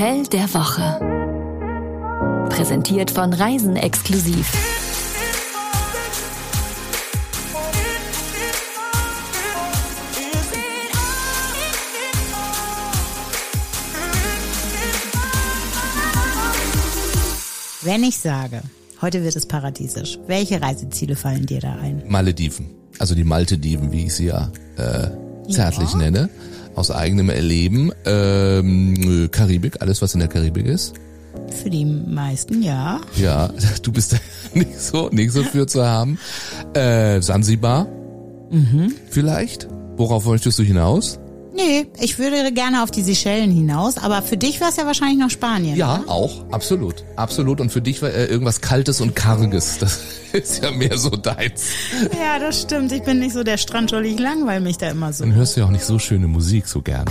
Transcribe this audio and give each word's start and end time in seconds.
Hotel 0.00 0.22
der 0.28 0.54
Woche. 0.54 0.98
Präsentiert 2.48 3.10
von 3.10 3.34
Reisen 3.34 3.76
exklusiv. 3.76 4.50
Wenn 17.82 18.02
ich 18.02 18.16
sage, 18.16 18.62
heute 19.02 19.22
wird 19.22 19.36
es 19.36 19.44
paradiesisch, 19.44 20.18
welche 20.26 20.62
Reiseziele 20.62 21.14
fallen 21.14 21.44
dir 21.44 21.60
da 21.60 21.74
ein? 21.74 22.04
Malediven. 22.08 22.70
Also 22.98 23.14
die 23.14 23.24
Maltediven, 23.24 23.92
wie 23.92 24.06
ich 24.06 24.14
sie 24.14 24.28
ja 24.28 24.50
äh, 24.78 25.10
zärtlich 25.52 25.92
Ja. 25.92 25.98
nenne. 25.98 26.30
Aus 26.74 26.90
eigenem 26.90 27.30
Erleben. 27.30 27.92
Ähm, 28.06 29.28
Karibik, 29.30 29.82
alles 29.82 30.02
was 30.02 30.14
in 30.14 30.20
der 30.20 30.28
Karibik 30.28 30.66
ist. 30.66 30.94
Für 31.62 31.70
die 31.70 31.84
meisten 31.84 32.62
ja. 32.62 33.00
Ja, 33.16 33.50
du 33.82 33.92
bist 33.92 34.12
da 34.12 34.16
nicht 34.54 34.80
so, 34.80 35.08
nicht 35.10 35.32
so 35.32 35.42
für 35.42 35.66
zu 35.66 35.84
haben. 35.84 36.18
Äh, 36.74 37.20
Sansibar. 37.20 37.86
Mhm. 38.50 38.94
Vielleicht. 39.10 39.68
Worauf 39.96 40.26
möchtest 40.26 40.58
du 40.58 40.62
hinaus? 40.62 41.18
Nee, 41.54 41.86
ich 42.00 42.18
würde 42.18 42.52
gerne 42.52 42.82
auf 42.82 42.90
die 42.90 43.02
Seychellen 43.02 43.50
hinaus, 43.50 43.98
aber 43.98 44.22
für 44.22 44.36
dich 44.36 44.60
wäre 44.60 44.70
es 44.70 44.76
ja 44.76 44.86
wahrscheinlich 44.86 45.18
noch 45.18 45.30
Spanien. 45.30 45.76
Ja, 45.76 46.00
oder? 46.00 46.10
auch. 46.10 46.44
Absolut. 46.50 47.04
Absolut. 47.16 47.60
Und 47.60 47.70
für 47.72 47.82
dich 47.82 48.00
war 48.02 48.10
äh, 48.10 48.26
irgendwas 48.26 48.60
Kaltes 48.60 49.00
und 49.00 49.14
Karges. 49.16 49.78
Das 50.32 50.44
ist 50.44 50.62
ja 50.62 50.70
mehr 50.70 50.96
so 50.96 51.10
deins. 51.10 51.72
Ja, 52.16 52.38
das 52.38 52.62
stimmt. 52.62 52.92
Ich 52.92 53.02
bin 53.02 53.18
nicht 53.18 53.32
so 53.32 53.42
der 53.42 53.56
Strandscholli, 53.56 54.10
ich 54.14 54.20
langweile 54.20 54.60
mich 54.60 54.78
da 54.78 54.88
immer 54.88 55.12
so. 55.12 55.24
Dann 55.24 55.34
hörst 55.34 55.56
du 55.56 55.60
ja 55.60 55.66
auch 55.66 55.70
nicht 55.70 55.84
so 55.84 55.98
schöne 55.98 56.28
Musik 56.28 56.68
so 56.68 56.82
gerne. 56.82 57.10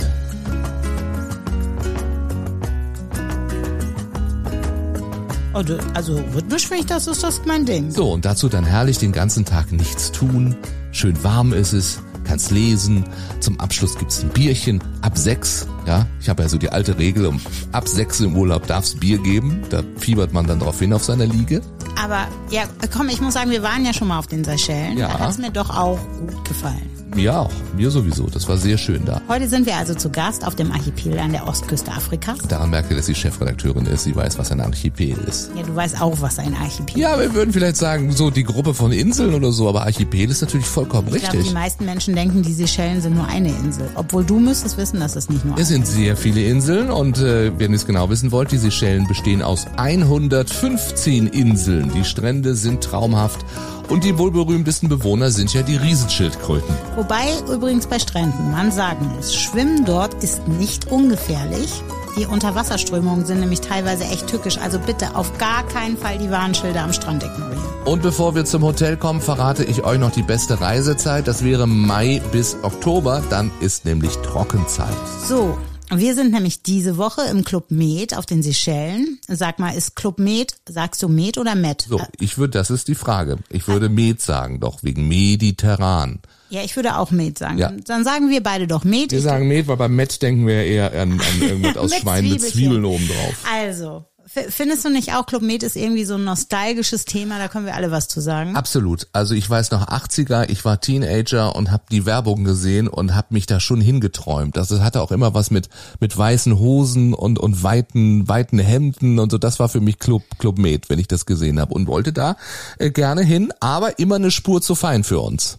Also, 5.52 5.76
also 5.92 6.14
rhythmisch 6.34 6.66
finde 6.66 6.80
ich, 6.82 6.86
das 6.86 7.06
ist 7.08 7.22
das 7.22 7.42
mein 7.44 7.66
Ding. 7.66 7.90
So, 7.90 8.10
und 8.12 8.24
dazu 8.24 8.48
dann 8.48 8.64
herrlich 8.64 8.96
den 8.96 9.12
ganzen 9.12 9.44
Tag 9.44 9.70
nichts 9.72 10.12
tun. 10.12 10.56
Schön 10.92 11.22
warm 11.22 11.52
ist 11.52 11.74
es, 11.74 12.00
kannst 12.30 12.52
lesen. 12.52 13.04
Zum 13.40 13.58
Abschluss 13.58 13.98
gibt's 13.98 14.22
ein 14.22 14.28
Bierchen 14.28 14.80
ab 15.02 15.18
sechs. 15.18 15.66
Ja, 15.90 16.06
ich 16.20 16.28
habe 16.28 16.44
ja 16.44 16.48
so 16.48 16.56
die 16.56 16.68
alte 16.68 16.98
Regel, 16.98 17.26
um 17.26 17.40
ab 17.72 17.88
sechs 17.88 18.20
im 18.20 18.36
Urlaub 18.36 18.64
darf's 18.68 18.94
Bier 18.94 19.18
geben. 19.18 19.60
Da 19.70 19.82
fiebert 19.96 20.32
man 20.32 20.46
dann 20.46 20.60
drauf 20.60 20.78
hin 20.78 20.92
auf 20.92 21.02
seiner 21.02 21.26
Liege. 21.26 21.62
Aber 22.00 22.28
ja, 22.48 22.62
komm, 22.96 23.08
ich 23.08 23.20
muss 23.20 23.34
sagen, 23.34 23.50
wir 23.50 23.64
waren 23.64 23.84
ja 23.84 23.92
schon 23.92 24.06
mal 24.06 24.20
auf 24.20 24.28
den 24.28 24.44
Seychellen. 24.44 24.96
Ja. 24.96 25.08
Da 25.08 25.18
hat 25.18 25.30
es 25.30 25.38
mir 25.38 25.50
doch 25.50 25.68
auch 25.76 25.98
gut 26.20 26.44
gefallen. 26.44 27.00
Mir 27.14 27.36
auch, 27.36 27.50
mir 27.76 27.90
sowieso. 27.90 28.28
Das 28.28 28.46
war 28.48 28.56
sehr 28.56 28.78
schön 28.78 29.04
da. 29.04 29.20
Heute 29.28 29.48
sind 29.48 29.66
wir 29.66 29.76
also 29.76 29.94
zu 29.94 30.10
Gast 30.10 30.46
auf 30.46 30.54
dem 30.54 30.70
Archipel 30.70 31.18
an 31.18 31.32
der 31.32 31.48
Ostküste 31.48 31.90
Afrikas. 31.90 32.38
Daran 32.46 32.70
merke, 32.70 32.94
dass 32.94 33.06
sie 33.06 33.16
Chefredakteurin 33.16 33.84
ist. 33.86 34.04
Sie 34.04 34.14
weiß, 34.14 34.38
was 34.38 34.52
ein 34.52 34.60
Archipel 34.60 35.18
ist. 35.26 35.50
Ja, 35.56 35.64
du 35.64 35.74
weißt 35.74 36.00
auch, 36.00 36.20
was 36.20 36.38
ein 36.38 36.54
Archipel 36.54 36.96
Ja, 37.00 37.18
wir 37.18 37.34
würden 37.34 37.52
vielleicht 37.52 37.78
sagen, 37.78 38.12
so 38.12 38.30
die 38.30 38.44
Gruppe 38.44 38.74
von 38.74 38.92
Inseln 38.92 39.34
oder 39.34 39.50
so, 39.50 39.68
aber 39.68 39.82
Archipel 39.82 40.30
ist 40.30 40.40
natürlich 40.40 40.66
vollkommen 40.66 41.08
Ich 41.08 41.14
glaube, 41.22 41.32
richtig. 41.38 41.48
die 41.48 41.54
meisten 41.54 41.84
Menschen 41.84 42.14
denken, 42.14 42.42
die 42.42 42.52
Seychellen 42.52 43.00
sind 43.02 43.16
nur 43.16 43.26
eine 43.26 43.48
Insel. 43.48 43.90
Obwohl 43.96 44.22
du 44.22 44.38
müsstest 44.38 44.76
wissen, 44.76 45.00
dass 45.00 45.16
es 45.16 45.28
nicht 45.28 45.44
nur 45.44 45.58
Es 45.58 45.72
sind 45.80 45.86
sehr 45.86 46.16
viele 46.16 46.42
Inseln 46.42 46.90
und 46.90 47.18
äh, 47.18 47.58
wenn 47.58 47.70
ihr 47.70 47.76
es 47.76 47.86
genau 47.86 48.10
wissen 48.10 48.32
wollt, 48.32 48.52
die 48.52 48.58
Seychellen 48.58 49.06
bestehen 49.06 49.40
aus 49.40 49.66
115 49.76 51.28
Inseln. 51.28 51.90
Die 51.94 52.04
Strände 52.04 52.54
sind 52.54 52.84
traumhaft 52.84 53.46
und 53.88 54.04
die 54.04 54.18
wohl 54.18 54.30
berühmtesten 54.30 54.90
Bewohner 54.90 55.30
sind 55.30 55.54
ja 55.54 55.62
die 55.62 55.76
Riesenschildkröten. 55.76 56.74
Wobei 56.96 57.24
übrigens 57.50 57.86
bei 57.86 57.98
Stränden 57.98 58.50
man 58.50 58.70
sagen 58.72 59.10
muss, 59.16 59.34
Schwimmen 59.34 59.86
dort 59.86 60.22
ist 60.22 60.46
nicht 60.48 60.90
ungefährlich. 60.90 61.82
Die 62.18 62.26
Unterwasserströmungen 62.26 63.24
sind 63.24 63.40
nämlich 63.40 63.60
teilweise 63.60 64.04
echt 64.04 64.26
tückisch. 64.26 64.58
Also 64.58 64.78
bitte 64.80 65.16
auf 65.16 65.38
gar 65.38 65.66
keinen 65.68 65.96
Fall 65.96 66.18
die 66.18 66.30
Warnschilder 66.30 66.82
am 66.82 66.92
Strand 66.92 67.22
ignorieren. 67.22 67.62
Und 67.86 68.02
bevor 68.02 68.34
wir 68.34 68.44
zum 68.44 68.62
Hotel 68.64 68.96
kommen, 68.96 69.20
verrate 69.22 69.64
ich 69.64 69.84
euch 69.84 69.98
noch 69.98 70.10
die 70.10 70.22
beste 70.22 70.60
Reisezeit. 70.60 71.26
Das 71.26 71.42
wäre 71.44 71.66
Mai 71.66 72.20
bis 72.32 72.56
Oktober, 72.62 73.22
dann 73.30 73.50
ist 73.60 73.86
nämlich 73.86 74.16
Trockenzeit. 74.18 74.88
So, 75.26 75.56
wir 75.94 76.14
sind 76.14 76.32
nämlich 76.32 76.62
diese 76.62 76.96
Woche 76.96 77.22
im 77.30 77.44
Club 77.44 77.70
Med 77.70 78.16
auf 78.16 78.26
den 78.26 78.42
Seychellen. 78.42 79.18
Sag 79.28 79.58
mal, 79.58 79.70
ist 79.70 79.96
Club 79.96 80.18
Med, 80.18 80.54
sagst 80.68 81.02
du 81.02 81.08
Med 81.08 81.38
oder 81.38 81.54
Med? 81.54 81.82
So, 81.88 82.00
ich 82.18 82.38
würde, 82.38 82.52
das 82.58 82.70
ist 82.70 82.88
die 82.88 82.94
Frage. 82.94 83.38
Ich 83.48 83.66
würde 83.68 83.88
Med 83.88 84.20
sagen, 84.20 84.60
doch 84.60 84.82
wegen 84.82 85.08
Mediterran. 85.08 86.20
Ja, 86.48 86.62
ich 86.64 86.74
würde 86.74 86.98
auch 86.98 87.10
Med 87.12 87.38
sagen. 87.38 87.58
Ja. 87.58 87.70
Dann, 87.86 88.02
sagen 88.04 88.28
wir 88.28 88.42
beide 88.42 88.66
doch 88.66 88.82
Med. 88.84 89.12
Wir 89.12 89.18
Ich- 89.18 89.24
sagen 89.24 89.46
Met, 89.48 89.66
weil 89.68 89.76
beim 89.76 89.94
Met 89.94 90.20
denken 90.20 90.46
wir 90.46 90.64
eher 90.64 90.92
an, 91.00 91.12
an 91.12 91.40
irgendwas 91.42 91.76
aus 91.76 91.94
Schwein 91.94 92.28
mit. 92.28 92.40
Zwiebeln 92.40 92.84
oben 92.84 93.06
drauf. 93.06 93.44
Also, 93.52 94.04
findest 94.32 94.84
du 94.84 94.90
nicht 94.90 95.14
auch, 95.14 95.26
Club 95.26 95.42
Med 95.42 95.62
ist 95.62 95.76
irgendwie 95.76 96.04
so 96.04 96.14
ein 96.14 96.24
nostalgisches 96.24 97.04
Thema, 97.04 97.38
da 97.38 97.48
können 97.48 97.66
wir 97.66 97.74
alle 97.74 97.90
was 97.90 98.06
zu 98.06 98.20
sagen. 98.20 98.54
Absolut. 98.54 99.08
Also 99.12 99.34
ich 99.34 99.48
weiß 99.48 99.72
noch 99.72 99.88
80er, 99.88 100.48
ich 100.48 100.64
war 100.64 100.80
Teenager 100.80 101.56
und 101.56 101.70
habe 101.70 101.82
die 101.90 102.06
Werbung 102.06 102.44
gesehen 102.44 102.86
und 102.86 103.14
habe 103.14 103.28
mich 103.30 103.46
da 103.46 103.58
schon 103.58 103.80
hingeträumt. 103.80 104.56
Das 104.56 104.70
hatte 104.70 105.02
auch 105.02 105.10
immer 105.10 105.34
was 105.34 105.50
mit 105.50 105.68
mit 105.98 106.16
weißen 106.16 106.58
Hosen 106.58 107.12
und 107.12 107.38
und 107.38 107.62
weiten 107.62 108.28
weiten 108.28 108.58
Hemden 108.58 109.18
und 109.18 109.32
so. 109.32 109.38
Das 109.38 109.58
war 109.58 109.68
für 109.68 109.80
mich 109.80 109.98
Club 109.98 110.22
Club 110.38 110.58
Med, 110.58 110.88
wenn 110.90 110.98
ich 110.98 111.08
das 111.08 111.26
gesehen 111.26 111.58
habe 111.58 111.74
und 111.74 111.88
wollte 111.88 112.12
da 112.12 112.36
äh, 112.78 112.90
gerne 112.90 113.22
hin, 113.22 113.52
aber 113.58 113.98
immer 113.98 114.16
eine 114.16 114.30
Spur 114.30 114.62
zu 114.62 114.74
fein 114.74 115.02
für 115.02 115.20
uns. 115.20 115.58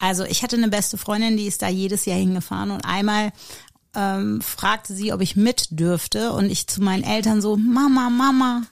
Also 0.00 0.24
ich 0.24 0.42
hatte 0.44 0.56
eine 0.56 0.68
beste 0.68 0.96
Freundin, 0.96 1.36
die 1.36 1.46
ist 1.46 1.60
da 1.60 1.68
jedes 1.68 2.04
Jahr 2.04 2.18
hingefahren 2.18 2.70
und 2.70 2.84
einmal 2.84 3.32
ähm, 3.94 4.40
fragte 4.40 4.94
sie, 4.94 5.12
ob 5.12 5.20
ich 5.20 5.36
mit 5.36 5.68
dürfte 5.70 6.32
und 6.32 6.50
ich 6.50 6.66
zu 6.66 6.82
meinen 6.82 7.04
Eltern 7.04 7.40
so, 7.40 7.56
Mama, 7.56 8.10
Mama, 8.10 8.62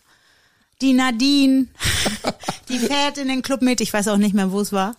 die 0.82 0.92
Nadine, 0.92 1.66
die 2.68 2.78
fährt 2.78 3.18
in 3.18 3.28
den 3.28 3.42
Club 3.42 3.62
mit, 3.62 3.80
ich 3.80 3.92
weiß 3.92 4.08
auch 4.08 4.18
nicht 4.18 4.34
mehr, 4.34 4.52
wo 4.52 4.60
es 4.60 4.72
war. 4.72 4.94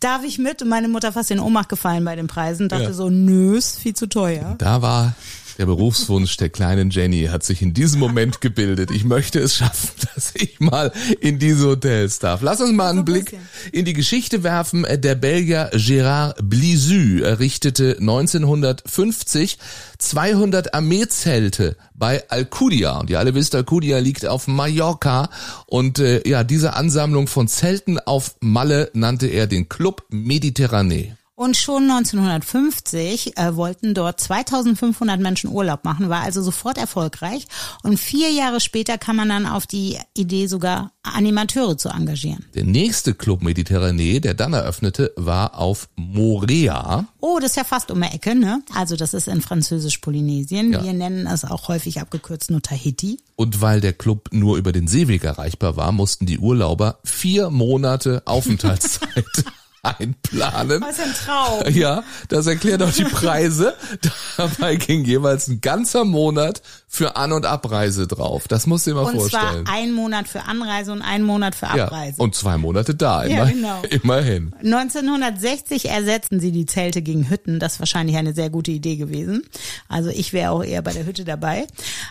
Darf 0.00 0.24
ich 0.24 0.38
mit? 0.38 0.62
Und 0.62 0.68
meine 0.68 0.88
Mutter 0.88 1.12
fast 1.12 1.30
in 1.30 1.40
Ohnmacht 1.40 1.68
gefallen 1.68 2.04
bei 2.04 2.16
den 2.16 2.26
Preisen, 2.26 2.68
dachte 2.68 2.84
Ja. 2.84 2.92
so, 2.92 3.10
nö, 3.10 3.56
ist 3.58 3.78
viel 3.78 3.94
zu 3.94 4.06
teuer. 4.06 4.54
Da 4.58 4.80
war 4.80 5.14
der 5.58 5.66
Berufswunsch 5.66 6.36
der 6.36 6.48
kleinen 6.48 6.90
Jenny 6.90 7.26
hat 7.26 7.42
sich 7.44 7.62
in 7.62 7.74
diesem 7.74 8.00
Moment 8.00 8.40
gebildet. 8.40 8.90
Ich 8.90 9.04
möchte 9.04 9.38
es 9.40 9.56
schaffen, 9.56 9.90
dass 10.14 10.32
ich 10.34 10.60
mal 10.60 10.92
in 11.20 11.38
diese 11.38 11.66
Hotels 11.66 12.18
darf. 12.18 12.42
Lass 12.42 12.60
uns 12.60 12.72
mal 12.72 12.90
einen 12.90 13.00
ein 13.00 13.04
Blick 13.04 13.36
in 13.72 13.84
die 13.84 13.92
Geschichte 13.92 14.42
werfen. 14.42 14.86
Der 14.88 15.14
Belgier 15.14 15.70
Gérard 15.72 16.34
Blizu 16.42 17.22
errichtete 17.22 17.96
1950 17.98 19.58
200 19.98 20.74
Armeezelte 20.74 21.76
bei 21.94 22.28
Alcudia. 22.30 22.98
Und 22.98 23.10
ihr 23.10 23.18
alle 23.18 23.34
wisst, 23.34 23.54
Alcudia 23.54 23.98
liegt 23.98 24.26
auf 24.26 24.46
Mallorca. 24.46 25.28
Und 25.66 25.98
äh, 25.98 26.26
ja, 26.28 26.44
diese 26.44 26.74
Ansammlung 26.74 27.26
von 27.26 27.48
Zelten 27.48 27.98
auf 27.98 28.34
Malle 28.40 28.90
nannte 28.94 29.26
er 29.26 29.46
den 29.46 29.68
Club 29.68 30.04
Mediterranee. 30.08 31.14
Und 31.40 31.56
schon 31.56 31.90
1950 31.90 33.38
äh, 33.38 33.56
wollten 33.56 33.94
dort 33.94 34.20
2500 34.20 35.18
Menschen 35.18 35.48
Urlaub 35.48 35.86
machen, 35.86 36.10
war 36.10 36.20
also 36.20 36.42
sofort 36.42 36.76
erfolgreich. 36.76 37.46
Und 37.82 37.98
vier 37.98 38.30
Jahre 38.30 38.60
später 38.60 38.98
kam 38.98 39.16
man 39.16 39.30
dann 39.30 39.46
auf 39.46 39.66
die 39.66 39.96
Idee, 40.14 40.48
sogar 40.48 40.92
Animateure 41.02 41.78
zu 41.78 41.88
engagieren. 41.88 42.44
Der 42.54 42.64
nächste 42.64 43.14
Club 43.14 43.40
Mediterranee, 43.40 44.20
der 44.20 44.34
dann 44.34 44.52
eröffnete, 44.52 45.14
war 45.16 45.58
auf 45.58 45.88
Morea. 45.96 47.06
Oh, 47.20 47.38
das 47.40 47.52
ist 47.52 47.56
ja 47.56 47.64
fast 47.64 47.90
um 47.90 48.02
die 48.02 48.08
Ecke, 48.08 48.34
ne? 48.34 48.62
Also 48.74 48.96
das 48.96 49.14
ist 49.14 49.26
in 49.26 49.40
Französisch-Polynesien. 49.40 50.74
Ja. 50.74 50.84
Wir 50.84 50.92
nennen 50.92 51.26
es 51.26 51.46
auch 51.46 51.68
häufig 51.68 52.02
abgekürzt 52.02 52.50
nur 52.50 52.60
Tahiti. 52.60 53.18
Und 53.36 53.62
weil 53.62 53.80
der 53.80 53.94
Club 53.94 54.28
nur 54.30 54.58
über 54.58 54.72
den 54.72 54.86
Seeweg 54.86 55.24
erreichbar 55.24 55.74
war, 55.78 55.90
mussten 55.90 56.26
die 56.26 56.38
Urlauber 56.38 56.98
vier 57.02 57.48
Monate 57.48 58.20
Aufenthaltszeit 58.26 59.24
einplanen. 59.82 60.82
Was 60.82 61.00
ein 61.00 61.14
Traum. 61.14 61.62
Ja, 61.74 62.02
das 62.28 62.46
erklärt 62.46 62.82
auch 62.82 62.92
die 62.92 63.04
Preise. 63.04 63.74
Dabei 64.36 64.76
ging 64.76 65.04
jeweils 65.04 65.48
ein 65.48 65.60
ganzer 65.60 66.04
Monat 66.04 66.62
für 66.88 67.16
An- 67.16 67.32
und 67.32 67.46
Abreise 67.46 68.06
drauf. 68.06 68.48
Das 68.48 68.66
musst 68.66 68.86
du 68.86 68.90
dir 68.90 68.96
mal 68.96 69.02
Und 69.06 69.16
vorstellen. 69.18 69.64
zwar 69.64 69.74
ein 69.74 69.92
Monat 69.92 70.26
für 70.28 70.42
Anreise 70.42 70.92
und 70.92 71.02
ein 71.02 71.22
Monat 71.22 71.54
für 71.54 71.66
ja, 71.66 71.84
Abreise. 71.86 72.20
und 72.20 72.34
zwei 72.34 72.58
Monate 72.58 72.94
da, 72.94 73.24
Ja, 73.24 73.44
immer, 73.44 73.46
genau. 73.46 73.82
immerhin. 74.02 74.52
1960 74.62 75.88
ersetzten 75.88 76.40
sie 76.40 76.50
die 76.52 76.66
Zelte 76.66 77.00
gegen 77.02 77.30
Hütten. 77.30 77.60
Das 77.60 77.74
ist 77.74 77.78
wahrscheinlich 77.80 78.16
eine 78.16 78.34
sehr 78.34 78.50
gute 78.50 78.72
Idee 78.72 78.96
gewesen. 78.96 79.42
Also 79.88 80.10
ich 80.10 80.32
wäre 80.32 80.50
auch 80.50 80.64
eher 80.64 80.82
bei 80.82 80.92
der 80.92 81.06
Hütte 81.06 81.24
dabei. 81.24 81.66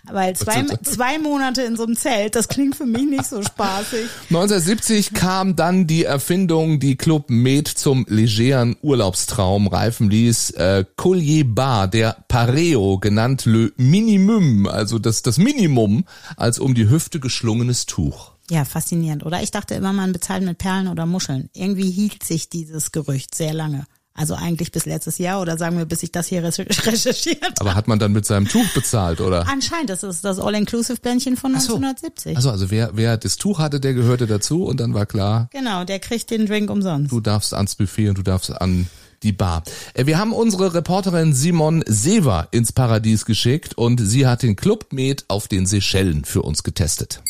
Weil 0.10 0.36
zwei, 0.36 0.64
zwei 0.84 1.20
Monate 1.20 1.62
in 1.64 1.76
so 1.76 1.84
einem 1.84 1.98
Zelt, 1.98 2.36
das 2.36 2.48
klingt 2.48 2.76
für 2.78 2.86
mich 2.86 3.04
nicht 3.04 3.26
so 3.26 3.42
spaßig. 3.44 4.06
1970 4.30 5.14
kam 5.14 5.56
dann 5.58 5.88
die 5.88 6.06
Erfindung, 6.06 6.80
die 6.80 6.96
Club 6.96 7.30
Med 7.30 7.59
zum 7.68 8.06
legeren 8.08 8.76
Urlaubstraum 8.82 9.68
reifen 9.68 10.10
ließ. 10.10 10.52
Äh, 10.52 10.86
Collier 10.96 11.46
Bar, 11.46 11.88
der 11.88 12.24
Pareo, 12.28 12.98
genannt 13.00 13.46
Le 13.46 13.72
Minimum, 13.78 14.68
also 14.68 15.00
das, 15.00 15.22
das 15.22 15.38
Minimum, 15.38 16.06
als 16.38 16.60
um 16.60 16.74
die 16.74 16.90
Hüfte 16.90 17.20
geschlungenes 17.20 17.86
Tuch. 17.86 18.32
Ja, 18.50 18.66
faszinierend, 18.66 19.26
oder? 19.26 19.44
Ich 19.44 19.52
dachte 19.52 19.76
immer, 19.76 19.94
man 19.94 20.12
bezahlt 20.12 20.44
mit 20.44 20.58
Perlen 20.58 20.88
oder 20.88 21.06
Muscheln. 21.06 21.50
Irgendwie 21.54 21.92
hielt 21.92 22.24
sich 22.24 22.50
dieses 22.50 22.92
Gerücht 22.92 23.36
sehr 23.36 23.54
lange. 23.54 23.86
Also 24.14 24.34
eigentlich 24.36 24.72
bis 24.72 24.86
letztes 24.86 25.18
Jahr 25.18 25.40
oder 25.42 25.58
sagen 25.58 25.78
wir, 25.78 25.86
bis 25.86 26.04
ich 26.04 26.12
das 26.12 26.28
hier 26.28 26.44
recherchiert 26.86 27.54
Aber 27.60 27.76
hat 27.76 27.88
man 27.88 28.00
dann 28.00 28.12
mit 28.12 28.26
seinem 28.26 28.48
Tuch 28.48 28.68
bezahlt, 28.74 29.22
oder? 29.22 29.48
Anscheinend, 29.48 29.90
das 29.90 30.04
ist 30.04 30.26
das 30.26 30.40
All-Inclusive-Bändchen 30.40 31.38
von 31.38 31.54
1970. 31.56 32.36
Also, 32.36 32.50
also 32.52 32.70
wer, 32.70 32.92
wer 32.96 33.18
das 33.18 33.38
Tuch 33.38 33.60
hatte, 33.60 33.80
der 33.80 33.94
gehörte 33.94 34.28
dazu 34.28 34.64
und 34.66 34.80
dann 34.80 34.94
war 34.94 35.06
klar, 35.06 35.48
Genau, 35.54 35.86
der 35.86 36.00
kriegt 36.00 36.32
den 36.32 36.46
Drink 36.48 36.70
umsonst. 36.70 37.12
du 37.12 37.22
darfst 37.22 37.54
ans 37.54 37.76
Buffet 37.76 38.10
und 38.10 38.18
du 38.18 38.24
darfst 38.24 38.50
an 38.62 38.88
die 39.24 39.32
Bar. 39.32 39.64
Äh, 39.94 40.06
Wir 40.06 40.18
haben 40.18 40.34
unsere 40.34 40.74
Reporterin 40.74 41.34
Simon 41.34 41.84
Sever 41.88 42.48
ins 42.52 42.72
Paradies 42.74 43.26
geschickt 43.26 43.78
und 43.78 44.00
sie 44.02 44.28
hat 44.28 44.44
den 44.44 44.56
Club 44.56 44.92
Med 44.92 45.26
auf 45.30 45.48
den 45.48 45.66
Seychellen 45.66 46.26
für 46.26 46.42
uns 46.42 46.64
getestet. 46.64 47.22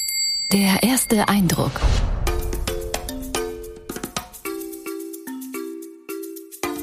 Der 0.51 0.81
erste 0.83 1.27
Eindruck. 1.27 1.71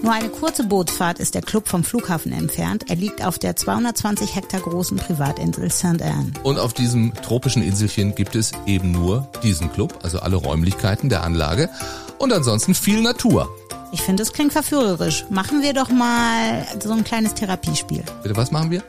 Nur 0.02 0.12
eine 0.12 0.28
kurze 0.28 0.64
Bootsfahrt 0.64 1.18
ist 1.18 1.34
der 1.34 1.42
Club 1.42 1.68
vom 1.68 1.82
Flughafen 1.82 2.32
entfernt. 2.32 2.84
Er 2.88 2.96
liegt 2.96 3.24
auf 3.24 3.38
der 3.38 3.56
220 3.56 4.36
Hektar 4.36 4.60
großen 4.60 4.98
Privatinsel 4.98 5.70
St. 5.70 6.02
Anne. 6.02 6.32
Und 6.42 6.58
auf 6.58 6.74
diesem 6.74 7.12
tropischen 7.14 7.62
Inselchen 7.62 8.14
gibt 8.14 8.36
es 8.36 8.52
eben 8.66 8.92
nur 8.92 9.28
diesen 9.42 9.72
Club, 9.72 9.98
also 10.02 10.20
alle 10.20 10.36
Räumlichkeiten 10.36 11.08
der 11.08 11.22
Anlage 11.22 11.70
und 12.18 12.32
ansonsten 12.32 12.74
viel 12.74 13.00
Natur. 13.00 13.48
Ich 13.92 14.02
finde, 14.02 14.22
es 14.22 14.32
klingt 14.32 14.52
verführerisch. 14.52 15.24
Machen 15.30 15.62
wir 15.62 15.72
doch 15.72 15.88
mal 15.88 16.66
so 16.82 16.92
ein 16.92 17.04
kleines 17.04 17.34
Therapiespiel. 17.34 18.04
Bitte, 18.22 18.36
was 18.36 18.50
machen 18.50 18.70
wir? 18.70 18.82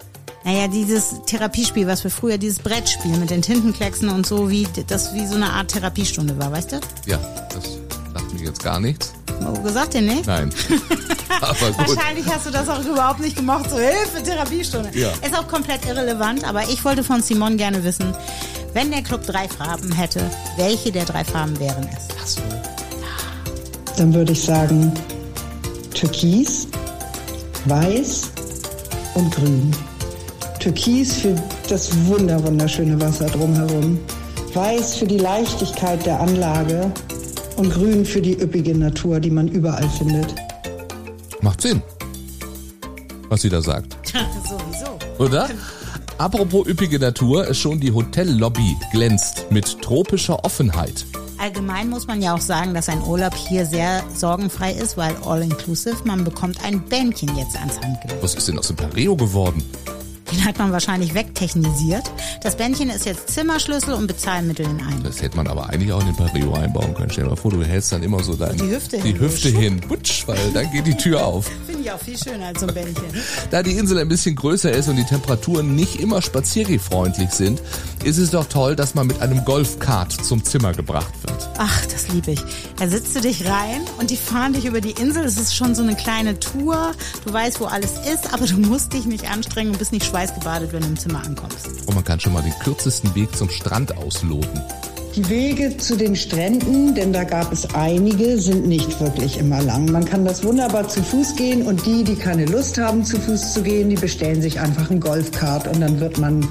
Naja, 0.44 0.68
dieses 0.68 1.16
Therapiespiel, 1.26 1.88
was 1.88 2.04
wir 2.04 2.12
früher, 2.12 2.38
dieses 2.38 2.60
Brettspiel 2.60 3.18
mit 3.18 3.30
den 3.30 3.42
Tintenklecksen 3.42 4.10
und 4.10 4.26
so, 4.26 4.50
wie 4.50 4.68
das 4.88 5.14
wie 5.14 5.26
so 5.28 5.36
eine 5.36 5.52
Art 5.52 5.70
Therapiestunde 5.70 6.38
war, 6.38 6.52
weißt 6.52 6.74
du? 6.74 6.80
Ja, 7.06 7.18
das 7.54 7.78
sagt 8.14 8.34
mir 8.34 8.46
jetzt 8.46 8.64
gar 8.64 8.80
nichts. 8.80 9.14
Oh, 9.46 9.62
gesagt 9.62 9.94
dir 9.94 10.02
nicht? 10.02 10.26
Nein. 10.26 10.50
Aber 11.42 11.72
gut. 11.72 11.96
Wahrscheinlich 11.96 12.26
hast 12.28 12.46
du 12.46 12.52
das 12.52 12.68
auch 12.68 12.84
überhaupt 12.84 13.20
nicht 13.20 13.36
gemacht. 13.36 13.70
So, 13.70 13.78
Hilfe, 13.78 14.24
Therapiestunde. 14.24 14.90
Ja. 14.94 15.10
Ist 15.26 15.38
auch 15.38 15.48
komplett 15.48 15.86
irrelevant, 15.86 16.44
aber 16.44 16.64
ich 16.64 16.84
wollte 16.84 17.04
von 17.04 17.22
Simon 17.22 17.58
gerne 17.58 17.84
wissen, 17.84 18.14
wenn 18.74 18.92
der 18.92 19.04
Club 19.04 19.26
drei 19.26 19.48
Farben 19.48 19.92
hätte, 19.92 20.22
welche 20.58 20.92
der 20.92 21.06
drei 21.06 21.24
Farben 21.24 21.60
wären 21.60 21.88
es? 21.96 22.08
Ach 22.20 22.28
so. 22.28 22.42
Dann 23.98 24.14
würde 24.14 24.34
ich 24.34 24.42
sagen 24.42 24.92
Türkis, 25.94 26.68
Weiß 27.66 28.30
und 29.16 29.34
Grün. 29.34 29.72
Türkis 30.60 31.14
für 31.14 31.36
das 31.70 31.90
wunder 32.06 32.44
wunderschöne 32.44 33.00
Wasser 33.02 33.26
drumherum. 33.26 34.00
Weiß 34.54 34.96
für 34.96 35.08
die 35.08 35.18
Leichtigkeit 35.18 36.06
der 36.06 36.20
Anlage 36.20 36.92
und 37.58 37.72
Grün 37.72 38.06
für 38.06 38.22
die 38.22 38.40
üppige 38.40 38.78
Natur, 38.78 39.20
die 39.20 39.32
man 39.32 39.48
überall 39.48 39.90
findet. 39.90 40.34
Macht 41.42 41.62
Sinn. 41.62 41.82
Was 43.30 43.42
sie 43.42 43.50
da 43.50 43.62
sagt. 43.62 43.98
Sowieso. 44.48 44.98
Oder? 45.18 45.50
Apropos 46.18 46.68
üppige 46.68 47.00
Natur, 47.00 47.54
schon 47.54 47.80
die 47.80 47.92
Hotellobby 47.92 48.76
glänzt 48.92 49.46
mit 49.52 49.82
tropischer 49.82 50.44
Offenheit. 50.44 51.06
Allgemein 51.38 51.90
muss 51.90 52.08
man 52.08 52.22
ja 52.22 52.34
auch 52.34 52.42
sagen, 52.42 52.74
dass 52.74 52.90
ein 52.90 53.02
Urlaub 53.04 53.36
hier 53.36 53.66
sehr 53.66 54.04
sorgenfrei 54.16 54.72
ist, 54.72 54.98
weil 54.98 55.16
all-inclusive, 55.24 55.98
man 56.06 56.24
bekommt 56.24 56.64
ein 56.64 56.82
Bändchen 56.82 57.36
jetzt 57.38 57.56
ans 57.56 57.80
Handgelenk. 57.80 58.24
Was 58.24 58.34
ist 58.34 58.48
denn 58.48 58.58
aus 58.58 58.68
dem 58.68 58.76
Pareo 58.76 59.16
geworden? 59.16 59.64
Den 60.32 60.44
hat 60.46 60.58
man 60.58 60.72
wahrscheinlich 60.72 61.14
wegtechnisiert. 61.14 62.04
Das 62.42 62.58
Bändchen 62.58 62.90
ist 62.90 63.06
jetzt 63.06 63.30
Zimmerschlüssel 63.30 63.94
und 63.94 64.08
Bezahlmittel 64.08 64.66
in 64.66 64.82
einem. 64.82 65.04
Das 65.04 65.22
hätte 65.22 65.38
man 65.38 65.48
aber 65.48 65.70
eigentlich 65.70 65.92
auch 65.94 66.02
in 66.02 66.08
den 66.08 66.16
Pareo 66.16 66.54
einbauen 66.54 66.94
können. 66.94 67.10
Stell 67.12 67.24
dir 67.24 67.30
mal 67.32 67.36
vor, 67.36 67.52
du 67.52 67.64
hältst 67.64 67.92
dann 67.92 68.04
immer 68.04 68.22
so 68.24 68.36
dein, 68.36 68.58
Die 68.58 68.70
Hüfte 68.70 68.98
die 68.98 69.12
hin. 69.14 69.20
Hüfte 69.20 69.50
hin. 69.50 69.80
Butsch, 69.88 70.28
weil 70.28 70.38
dann 70.54 70.70
geht 70.72 70.86
die 70.88 70.96
Tür 70.98 71.26
auf. 71.26 71.50
Finde 71.66 71.82
ich 71.84 71.92
auch 71.92 72.00
viel 72.00 72.18
schöner 72.18 72.48
als 72.48 72.60
so 72.60 72.68
ein 72.68 72.74
Bändchen. 72.74 73.06
Da 73.52 73.64
die 73.64 73.72
Insel 73.72 73.98
ein 74.00 74.10
bisschen 74.10 74.36
größer 74.36 74.72
ist 74.72 74.90
und 74.90 74.98
die 74.98 75.06
Temperaturen 75.06 75.76
nicht 75.76 76.00
immer 76.02 76.22
spaziergehfreundlich 76.22 77.30
sind, 77.32 77.62
ist 78.04 78.18
es 78.18 78.32
doch 78.32 78.46
toll, 78.46 78.76
dass 78.76 78.94
man 78.96 79.08
mit 79.08 79.22
einem 79.22 79.46
Golfkart 79.46 80.12
zum 80.12 80.44
Zimmer 80.44 80.74
gebracht 80.74 81.14
wird. 81.24 81.50
Ach, 81.58 81.86
das 81.86 82.10
liebe 82.10 82.32
ich. 82.32 82.42
Da 82.78 82.88
sitzt 82.88 83.16
du 83.16 83.22
dich 83.22 83.46
rein 83.46 83.82
und 84.00 84.10
die 84.10 84.18
fahren 84.18 84.54
dich 84.54 84.66
über 84.66 84.82
die 84.82 84.92
Insel. 84.92 85.24
Es 85.24 85.38
ist 85.38 85.56
schon 85.56 85.76
so 85.76 85.84
eine 85.84 85.96
kleine 85.96 86.40
Tour. 86.40 86.92
Du 87.26 87.32
weißt, 87.34 87.60
wo 87.62 87.66
alles 87.66 87.94
ist, 88.12 88.34
aber 88.34 88.46
du 88.46 88.58
musst 88.58 88.94
dich 88.94 89.06
nicht 89.06 89.30
anstrengen 89.30 89.72
und 89.72 89.80
bist 89.80 89.92
nicht 89.92 90.06
schweißgebadet, 90.18 90.74
wenn 90.74 90.82
du 90.82 90.88
im 90.88 90.98
Zimmer 90.98 91.24
ankommst. 91.24 91.68
Und 91.86 91.94
man 91.94 92.04
kann 92.04 92.20
schon 92.20 92.34
mal 92.34 92.42
den 92.42 92.58
kürzesten 92.60 93.14
Weg 93.14 93.36
zum 93.36 93.50
Strand 93.50 93.96
ausloten. 93.98 94.62
Die 95.16 95.30
Wege 95.30 95.78
zu 95.78 95.96
den 95.96 96.16
Stränden, 96.16 96.94
denn 96.96 97.14
da 97.14 97.24
gab 97.24 97.52
es 97.52 97.74
einige, 97.76 98.40
sind 98.40 98.68
nicht 98.68 99.00
wirklich 99.00 99.38
immer 99.38 99.62
lang. 99.62 99.92
Man 99.92 100.06
kann 100.06 100.26
das 100.26 100.44
wunderbar 100.44 100.88
zu 100.88 101.04
Fuß 101.04 101.36
gehen 101.36 101.64
und 101.64 101.86
die, 101.86 102.04
die 102.04 102.16
keine 102.16 102.46
Lust 102.46 102.78
haben, 102.78 103.04
zu 103.04 103.18
Fuß 103.20 103.54
zu 103.54 103.62
gehen, 103.64 103.90
die 103.90 103.96
bestellen 103.96 104.42
sich 104.42 104.60
einfach 104.60 104.90
einen 104.90 105.00
Golfkart 105.00 105.68
und 105.68 105.82
dann 105.82 106.00
wird 106.00 106.18
man 106.20 106.48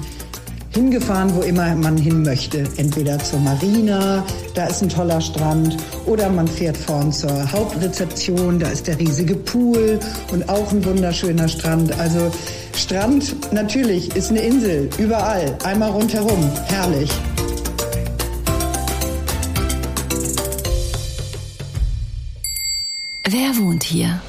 hingefahren, 0.71 1.33
wo 1.35 1.41
immer 1.41 1.75
man 1.75 1.97
hin 1.97 2.23
möchte. 2.23 2.63
Entweder 2.77 3.19
zur 3.19 3.39
Marina, 3.39 4.23
da 4.53 4.67
ist 4.67 4.81
ein 4.81 4.89
toller 4.89 5.21
Strand, 5.21 5.77
oder 6.05 6.29
man 6.29 6.47
fährt 6.47 6.77
vorn 6.77 7.11
zur 7.11 7.51
Hauptrezeption, 7.51 8.59
da 8.59 8.69
ist 8.69 8.87
der 8.87 8.99
riesige 8.99 9.35
Pool 9.35 9.99
und 10.31 10.47
auch 10.49 10.71
ein 10.71 10.83
wunderschöner 10.83 11.47
Strand. 11.47 11.97
Also 11.99 12.31
Strand 12.75 13.53
natürlich 13.53 14.15
ist 14.15 14.29
eine 14.29 14.41
Insel, 14.41 14.89
überall, 14.97 15.57
einmal 15.63 15.91
rundherum, 15.91 16.49
herrlich. 16.67 17.11
Wer 23.29 23.57
wohnt 23.57 23.83
hier? 23.83 24.21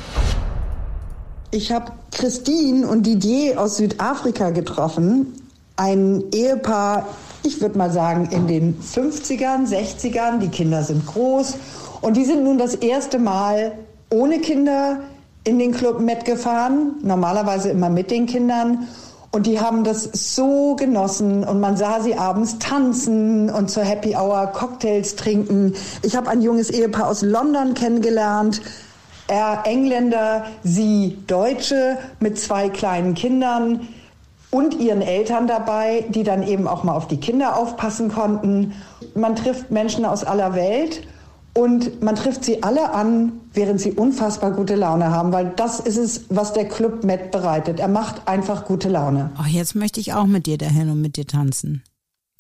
Ich 1.51 1.73
habe 1.73 1.93
Christine 2.11 2.87
und 2.87 3.07
Didier 3.07 3.61
aus 3.61 3.77
Südafrika 3.77 4.51
getroffen. 4.51 5.48
Ein 5.79 6.25
Ehepaar, 6.35 7.07
ich 7.45 7.61
würde 7.61 7.79
mal 7.79 7.93
sagen, 7.93 8.29
in 8.33 8.49
den 8.49 8.81
50ern, 8.81 9.69
60ern. 9.69 10.39
Die 10.39 10.49
Kinder 10.49 10.83
sind 10.83 11.07
groß. 11.07 11.55
Und 12.01 12.17
die 12.17 12.25
sind 12.25 12.43
nun 12.43 12.59
das 12.59 12.75
erste 12.75 13.21
Mal 13.21 13.73
ohne 14.11 14.41
Kinder 14.41 14.99
in 15.45 15.61
den 15.61 15.71
Club 15.71 16.01
mitgefahren. 16.01 16.97
Normalerweise 17.03 17.71
immer 17.71 17.91
mit 17.91 18.11
den 18.11 18.27
Kindern. 18.27 18.89
Und 19.31 19.47
die 19.47 19.61
haben 19.61 19.85
das 19.85 20.03
so 20.13 20.75
genossen 20.75 21.45
und 21.45 21.61
man 21.61 21.77
sah 21.77 22.01
sie 22.01 22.17
abends 22.17 22.59
tanzen 22.59 23.49
und 23.49 23.71
zur 23.71 23.85
Happy 23.85 24.17
Hour 24.17 24.49
Cocktails 24.49 25.15
trinken. 25.15 25.75
Ich 26.03 26.17
habe 26.17 26.29
ein 26.29 26.43
junges 26.43 26.71
Ehepaar 26.71 27.07
aus 27.07 27.23
London 27.23 27.75
kennengelernt. 27.75 28.63
Er 29.29 29.63
Engländer, 29.65 30.47
sie 30.65 31.19
Deutsche 31.29 31.99
mit 32.19 32.37
zwei 32.41 32.69
kleinen 32.69 33.15
Kindern 33.15 33.87
und 34.51 34.75
ihren 34.81 35.03
Eltern 35.03 35.47
dabei, 35.47 36.07
die 36.09 36.23
dann 36.23 36.43
eben 36.43 36.67
auch 36.67 36.85
mal 36.85 36.95
auf 36.95 37.09
die 37.09 37.19
Kinder 37.19 37.57
aufpassen 37.57 38.11
konnten. 38.11 38.73
Man 39.15 39.37
trifft 39.37 39.71
Menschen 39.71 40.05
aus 40.05 40.25
aller 40.25 40.55
Welt 40.55 41.07
und 41.55 42.03
man 42.03 42.15
trifft 42.15 42.45
sie 42.45 42.63
alle 42.63 42.93
an, 42.93 43.33
während 43.53 43.81
sie 43.81 43.93
unfassbar 43.93 44.53
gute 44.53 44.77
Laune 44.77 45.11
haben, 45.11 45.33
weil 45.33 45.53
das 45.57 45.81
ist 45.81 45.97
es, 45.97 46.25
was 46.29 46.53
der 46.53 46.69
Club 46.69 47.05
Med 47.05 47.31
bereitet. 47.31 47.81
Er 47.81 47.89
macht 47.89 48.27
einfach 48.27 48.65
gute 48.65 48.89
Laune. 48.89 49.33
Oh, 49.39 49.47
jetzt 49.47 49.75
möchte 49.75 50.01
ich 50.01 50.15
auch 50.15 50.27
mit 50.27 50.47
dir 50.47 50.57
dahin 50.57 50.89
und 50.91 51.01
mit 51.01 51.17
dir 51.17 51.27
tanzen. 51.27 51.83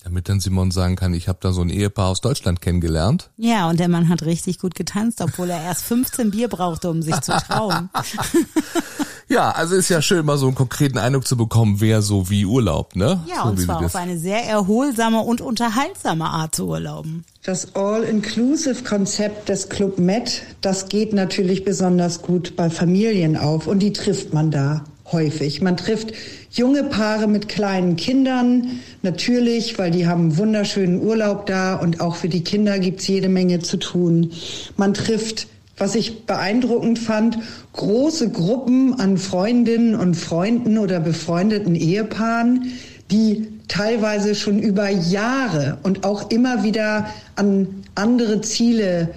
Damit 0.04 0.28
dann 0.28 0.38
Simon 0.38 0.70
sagen 0.70 0.94
kann, 0.94 1.12
ich 1.12 1.26
habe 1.28 1.40
da 1.42 1.52
so 1.52 1.60
ein 1.60 1.70
Ehepaar 1.70 2.08
aus 2.08 2.20
Deutschland 2.20 2.60
kennengelernt. 2.60 3.30
Ja, 3.36 3.68
und 3.68 3.80
der 3.80 3.88
Mann 3.88 4.08
hat 4.08 4.22
richtig 4.22 4.60
gut 4.60 4.76
getanzt, 4.76 5.20
obwohl 5.20 5.50
er 5.50 5.60
erst 5.60 5.82
15 5.86 6.30
Bier 6.30 6.48
brauchte, 6.48 6.88
um 6.88 7.02
sich 7.02 7.20
zu 7.20 7.32
trauen. 7.32 7.90
Ja, 9.28 9.50
also 9.50 9.74
ist 9.74 9.90
ja 9.90 10.00
schön, 10.00 10.24
mal 10.24 10.38
so 10.38 10.46
einen 10.46 10.54
konkreten 10.54 10.96
Eindruck 10.96 11.26
zu 11.26 11.36
bekommen, 11.36 11.76
wer 11.80 12.00
so 12.00 12.30
wie 12.30 12.46
urlaubt, 12.46 12.96
ne? 12.96 13.22
Ja, 13.28 13.42
so 13.42 13.50
und 13.50 13.60
zwar 13.60 13.84
auf 13.84 13.94
eine 13.94 14.18
sehr 14.18 14.42
erholsame 14.44 15.20
und 15.20 15.42
unterhaltsame 15.42 16.24
Art 16.24 16.54
zu 16.54 16.66
urlauben. 16.66 17.24
Das 17.42 17.74
All-Inclusive-Konzept 17.74 19.50
des 19.50 19.68
Club 19.68 19.98
Med, 19.98 20.42
das 20.62 20.88
geht 20.88 21.12
natürlich 21.12 21.64
besonders 21.64 22.22
gut 22.22 22.56
bei 22.56 22.70
Familien 22.70 23.36
auf 23.36 23.66
und 23.66 23.80
die 23.80 23.92
trifft 23.92 24.32
man 24.32 24.50
da 24.50 24.84
häufig. 25.12 25.60
Man 25.60 25.76
trifft 25.76 26.12
junge 26.50 26.84
Paare 26.84 27.26
mit 27.26 27.48
kleinen 27.48 27.96
Kindern, 27.96 28.80
natürlich, 29.02 29.78
weil 29.78 29.90
die 29.90 30.06
haben 30.06 30.22
einen 30.22 30.38
wunderschönen 30.38 31.02
Urlaub 31.02 31.46
da 31.46 31.74
und 31.76 32.00
auch 32.00 32.16
für 32.16 32.28
die 32.28 32.44
Kinder 32.44 32.78
gibt's 32.78 33.06
jede 33.06 33.28
Menge 33.28 33.60
zu 33.60 33.76
tun. 33.76 34.32
Man 34.76 34.94
trifft 34.94 35.48
was 35.78 35.94
ich 35.94 36.26
beeindruckend 36.26 36.98
fand, 36.98 37.38
große 37.72 38.30
Gruppen 38.30 38.98
an 39.00 39.16
Freundinnen 39.18 39.94
und 39.94 40.14
Freunden 40.14 40.78
oder 40.78 41.00
befreundeten 41.00 41.74
Ehepaaren, 41.74 42.72
die 43.10 43.48
teilweise 43.68 44.34
schon 44.34 44.58
über 44.58 44.88
Jahre 44.88 45.78
und 45.82 46.04
auch 46.04 46.30
immer 46.30 46.62
wieder 46.64 47.06
an 47.36 47.68
andere 47.94 48.40
Ziele, 48.40 49.10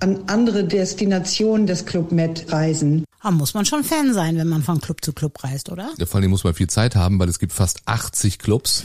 an 0.00 0.20
andere 0.26 0.64
Destinationen 0.64 1.66
des 1.66 1.86
Club 1.86 2.12
Med 2.12 2.52
reisen. 2.52 3.04
Da 3.22 3.32
muss 3.32 3.54
man 3.54 3.64
schon 3.64 3.82
Fan 3.84 4.14
sein, 4.14 4.36
wenn 4.36 4.48
man 4.48 4.62
von 4.62 4.80
Club 4.80 5.04
zu 5.04 5.12
Club 5.12 5.42
reist, 5.42 5.70
oder? 5.70 5.90
Ja, 5.98 6.06
vor 6.06 6.20
allem 6.20 6.30
muss 6.30 6.44
man 6.44 6.54
viel 6.54 6.68
Zeit 6.68 6.94
haben, 6.94 7.18
weil 7.18 7.28
es 7.28 7.38
gibt 7.38 7.52
fast 7.52 7.80
80 7.86 8.38
Clubs. 8.38 8.84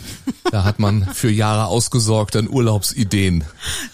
Da 0.52 0.64
hat 0.64 0.80
man 0.80 1.06
für 1.14 1.30
Jahre 1.30 1.68
ausgesorgt 1.68 2.36
an 2.36 2.50
Urlaubsideen. 2.50 3.44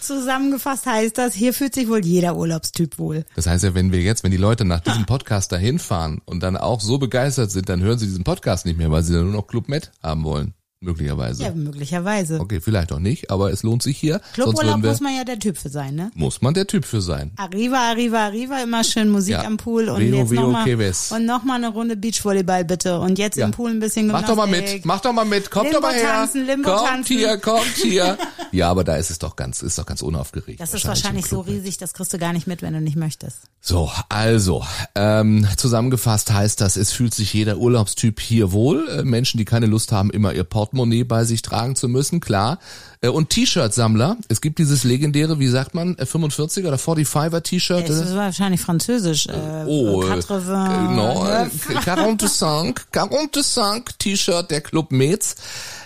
Zusammengefasst 0.00 0.86
heißt 0.86 1.18
das, 1.18 1.34
hier 1.34 1.52
fühlt 1.52 1.74
sich 1.74 1.88
wohl 1.88 2.04
jeder 2.04 2.36
Urlaubstyp 2.36 2.98
wohl. 2.98 3.24
Das 3.36 3.46
heißt 3.46 3.64
ja, 3.64 3.74
wenn 3.74 3.92
wir 3.92 4.00
jetzt, 4.00 4.24
wenn 4.24 4.30
die 4.30 4.36
Leute 4.36 4.64
nach 4.64 4.80
diesem 4.80 5.06
Podcast 5.06 5.52
dahin 5.52 5.78
fahren 5.78 6.20
und 6.24 6.42
dann 6.42 6.56
auch 6.56 6.80
so 6.80 6.98
begeistert 6.98 7.50
sind, 7.50 7.68
dann 7.68 7.80
hören 7.80 7.98
sie 7.98 8.06
diesen 8.06 8.24
Podcast 8.24 8.66
nicht 8.66 8.78
mehr, 8.78 8.90
weil 8.90 9.02
sie 9.02 9.12
dann 9.12 9.24
nur 9.24 9.32
noch 9.32 9.46
Club 9.46 9.68
Med 9.68 9.92
haben 10.02 10.24
wollen. 10.24 10.54
Möglicherweise. 10.82 11.42
Ja, 11.42 11.50
möglicherweise. 11.52 12.40
Okay, 12.40 12.58
vielleicht 12.62 12.90
auch 12.90 13.00
nicht, 13.00 13.30
aber 13.30 13.52
es 13.52 13.62
lohnt 13.62 13.82
sich 13.82 13.98
hier. 13.98 14.18
Cluburlaub 14.32 14.82
wir, 14.82 14.88
muss 14.88 15.00
man 15.00 15.14
ja 15.14 15.24
der 15.24 15.38
Typ 15.38 15.58
für 15.58 15.68
sein, 15.68 15.94
ne? 15.94 16.10
muss 16.14 16.40
man 16.40 16.54
der 16.54 16.66
Typ 16.66 16.86
für 16.86 17.02
sein. 17.02 17.32
Arriva, 17.36 17.90
arriva, 17.90 18.24
arriva, 18.24 18.62
immer 18.62 18.82
schön 18.82 19.10
Musik 19.10 19.34
Ja. 19.34 19.42
am 19.44 19.58
Pool 19.58 19.90
und 19.90 19.98
Vero, 20.00 20.16
jetzt 20.16 20.32
nochmal 20.32 20.66
und 21.10 21.26
noch 21.26 21.44
mal 21.44 21.56
eine 21.56 21.68
Runde 21.68 21.96
Beachvolleyball 21.98 22.64
bitte 22.64 22.98
und 22.98 23.18
jetzt 23.18 23.36
Ja. 23.36 23.44
im 23.44 23.50
Pool 23.50 23.70
ein 23.72 23.78
bisschen 23.78 24.06
Mach 24.06 24.20
Gymnastik. 24.24 24.28
doch 24.30 24.36
mal 24.36 24.46
mit, 24.74 24.84
mach 24.86 25.00
doch 25.00 25.12
mal 25.12 25.24
mit, 25.26 25.50
kommt 25.50 25.66
Limbo 25.66 25.80
doch 25.80 25.88
mal 25.88 25.94
her. 25.94 26.02
tanzen, 26.12 26.46
Limbo 26.46 26.70
kommt 26.70 26.88
tanzen. 26.88 27.18
hier, 27.18 27.36
kommt 27.36 27.76
hier. 27.76 28.16
ja, 28.52 28.70
aber 28.70 28.82
da 28.82 28.96
ist 28.96 29.10
es 29.10 29.18
doch 29.18 29.36
ganz, 29.36 29.60
ist 29.60 29.76
doch 29.78 29.84
ganz 29.84 30.00
unaufgeregt. 30.00 30.60
Das 30.60 30.72
ist 30.72 30.86
wahrscheinlich 30.86 31.26
so 31.26 31.42
Med. 31.42 31.48
riesig, 31.56 31.76
das 31.76 31.92
kriegst 31.92 32.14
du 32.14 32.18
gar 32.18 32.32
nicht 32.32 32.46
mit, 32.46 32.62
wenn 32.62 32.72
du 32.72 32.80
nicht 32.80 32.96
möchtest. 32.96 33.40
So, 33.60 33.90
also, 34.08 34.64
ähm, 34.94 35.46
zusammengefasst 35.58 36.32
heißt 36.32 36.58
das, 36.62 36.78
es 36.78 36.90
fühlt 36.90 37.12
sich 37.12 37.34
jeder 37.34 37.58
Urlaubstyp 37.58 38.18
hier 38.18 38.52
wohl. 38.52 38.88
Äh, 38.88 39.02
Menschen, 39.02 39.36
die 39.36 39.44
keine 39.44 39.66
Lust 39.66 39.92
haben, 39.92 40.10
immer 40.10 40.32
ihr 40.32 40.44
Portemonnaie 40.70 41.04
bei 41.04 41.24
sich 41.24 41.42
tragen 41.42 41.76
zu 41.76 41.88
müssen, 41.88 42.20
klar. 42.20 42.58
Äh, 43.00 43.08
und 43.08 43.30
T-Shirt-Sammler. 43.30 44.16
Es 44.28 44.40
gibt 44.40 44.58
dieses 44.58 44.84
legendäre, 44.84 45.38
wie 45.38 45.48
sagt 45.48 45.74
man, 45.74 45.96
äh, 45.98 46.04
45er 46.04 46.68
oder 46.68 46.76
45er 46.76 47.42
T-Shirt. 47.42 47.88
Es 47.88 48.00
äh, 48.00 48.04
ist 48.04 48.14
wahrscheinlich 48.14 48.60
französisch. 48.60 49.26
Äh, 49.26 49.64
Oh, 49.66 50.02
äh, 50.02 50.10
80, 50.10 50.28
genau, 50.28 51.26
äh, 51.26 51.44
neuf. 51.44 51.52
45, 51.52 52.80
45 52.92 53.96
T-Shirt 53.98 54.50
der 54.50 54.60
Club 54.60 54.92
Metz. 54.92 55.36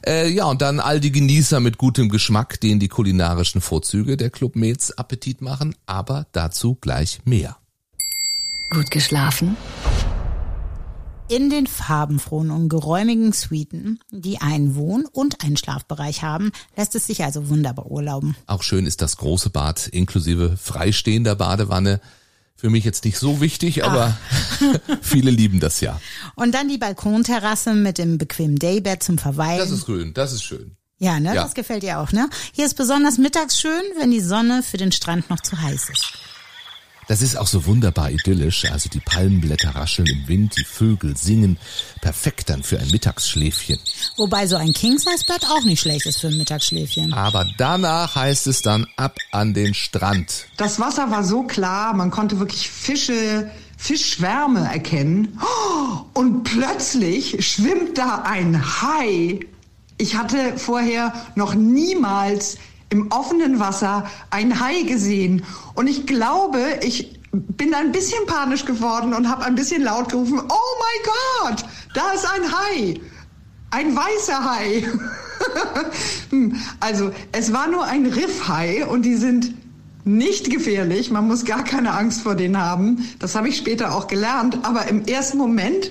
Äh, 0.07 0.29
ja, 0.31 0.45
und 0.45 0.61
dann 0.63 0.81
all 0.81 1.01
die 1.01 1.13
Genießer 1.13 1.61
mit 1.61 1.79
gutem 1.79 2.09
Geschmack, 2.09 2.61
denen 2.61 2.81
die 2.81 2.89
kulinarischen 2.89 3.61
Vorzüge 3.61 4.17
der 4.17 4.31
Club 4.31 4.57
Metz 4.57 4.91
Appetit 4.91 5.41
machen, 5.41 5.75
aber 5.87 6.27
dazu 6.33 6.77
gleich 6.81 7.21
mehr. 7.25 7.57
Gut 8.71 8.91
geschlafen? 8.91 9.57
In 11.29 11.49
den 11.49 11.67
farbenfrohen 11.67 12.51
und 12.51 12.69
geräumigen 12.69 13.33
Suiten, 13.33 13.99
die 14.11 14.43
einen 14.43 14.77
Wohn- 14.77 15.07
und 15.11 15.43
einen 15.43 15.57
Schlafbereich 15.57 16.23
haben, 16.23 16.53
lässt 16.77 16.95
es 16.95 17.07
sich 17.07 17.25
also 17.25 17.49
wunderbar 17.49 17.91
urlauben. 17.91 18.37
Auch 18.47 18.63
schön 18.63 18.85
ist 18.85 19.01
das 19.01 19.17
große 19.17 19.49
Bad 19.49 19.89
inklusive 19.89 20.59
freistehender 20.59 21.35
Badewanne. 21.35 22.01
Für 22.57 22.69
mich 22.69 22.85
jetzt 22.85 23.07
nicht 23.07 23.19
so 23.19 23.41
wichtig, 23.41 23.85
aber 23.85 24.17
viele 25.01 25.31
lieben 25.31 25.61
das 25.61 25.81
ja. 25.81 25.99
Und 26.37 26.55
dann 26.55 26.69
die 26.69 26.79
Balkonterrasse 26.79 27.73
mit 27.73 27.97
dem 27.97 28.19
bequemen 28.19 28.59
Daybed 28.59 29.03
zum 29.03 29.17
Verweilen. 29.17 29.59
Das 29.59 29.71
ist 29.71 29.87
grün, 29.87 30.13
das 30.13 30.33
ist 30.35 30.43
schön. 30.45 30.77
ja, 30.99 31.21
ne? 31.21 31.35
ja. 31.35 31.43
Das 31.43 31.55
gefällt 31.55 31.83
dir 31.83 32.01
auch, 32.01 32.13
ne? 32.13 32.29
Hier 32.53 32.67
ist 32.67 32.77
besonders 32.77 33.17
mittags 33.17 33.59
schön, 33.59 33.83
wenn 33.99 34.11
die 34.11 34.21
Sonne 34.21 34.63
für 34.63 34.77
den 34.77 34.93
Strand 34.93 35.31
noch 35.31 35.41
zu 35.41 35.61
heiß 35.61 35.89
ist. 35.89 36.13
Das 37.09 37.23
ist 37.23 37.37
auch 37.37 37.47
so 37.47 37.67
wunderbar 37.67 38.11
idyllisch. 38.11 38.65
Also 38.71 38.89
die 38.89 39.01
Palmenblätter 39.01 39.75
rascheln 39.75 40.09
im 40.09 40.29
Wind, 40.29 40.57
die 40.57 40.65
Vögel 40.65 41.17
singen. 41.17 41.59
Perfekt 42.01 42.51
dann 42.51 42.63
für 42.63 42.79
ein 42.79 42.91
Mittagsschläfchen. 42.91 43.79
Wobei 44.17 44.47
so 44.47 44.57
ein 44.57 44.73
King-Size-Bett 44.73 45.47
auch 45.51 45.65
nicht 45.65 45.81
schlecht 45.81 46.07
ist 46.07 46.21
für 46.21 46.29
ein 46.29 46.39
Mittagsschläfchen. 46.39 47.13
Aber 47.13 47.47
danach 47.59 48.17
heißt 48.17 48.47
es 48.47 48.63
dann 48.63 48.87
ab 48.97 49.19
an 49.33 49.55
den 49.55 49.75
Strand. 49.75 50.47
Das 50.57 50.81
Wasser 50.81 51.11
war 51.11 51.25
so 51.25 51.43
klar, 51.43 51.95
man 51.95 52.11
konnte 52.11 52.39
wirklich 52.39 52.69
Fische, 52.71 53.51
Fischschwärme 53.77 54.61
erkennen. 54.61 55.39
Oh, 55.43 55.99
Und 56.15 56.45
plötzlich 56.45 57.47
schwimmt 57.47 57.99
da 57.99 58.23
ein 58.23 58.81
Hai. 58.83 59.41
Ich 59.99 60.17
hatte 60.17 60.57
vorher 60.57 61.13
noch 61.35 61.55
niemals 61.55 62.57
im 62.95 63.11
offenen 63.11 63.59
Wasser 63.59 64.09
ein 64.31 64.61
Hai 64.61 64.83
gesehen. 64.83 65.45
Und 65.75 65.89
ich 65.89 66.07
glaube, 66.07 66.79
ich 66.83 67.21
bin 67.33 67.75
ein 67.75 67.91
bisschen 67.91 68.25
panisch 68.27 68.65
geworden 68.65 69.13
und 69.13 69.29
habe 69.29 69.45
ein 69.45 69.57
bisschen 69.57 69.83
laut 69.83 70.11
gerufen, 70.11 70.41
oh 70.41 70.75
mein 70.85 71.51
Gott, 71.53 71.65
da 71.93 72.13
ist 72.13 72.25
ein 72.25 72.53
Hai. 72.53 73.01
Ein 73.71 73.95
weißer 73.95 74.45
Hai. 74.45 74.85
Also 76.81 77.11
es 77.33 77.53
war 77.53 77.67
nur 77.67 77.85
ein 77.85 78.07
Riffhai 78.07 78.87
und 78.87 79.03
die 79.03 79.17
sind 79.17 79.53
nicht 80.05 80.49
gefährlich. 80.49 81.11
Man 81.11 81.27
muss 81.27 81.45
gar 81.45 81.65
keine 81.65 81.93
Angst 81.93 82.23
vor 82.23 82.37
denen 82.37 82.59
haben. 82.59 83.09
Das 83.19 83.35
habe 83.35 83.49
ich 83.49 83.57
später 83.57 83.95
auch 83.95 84.07
gelernt. 84.07 84.61
Aber 84.63 84.87
im 84.87 85.05
ersten 85.05 85.39
Moment 85.39 85.91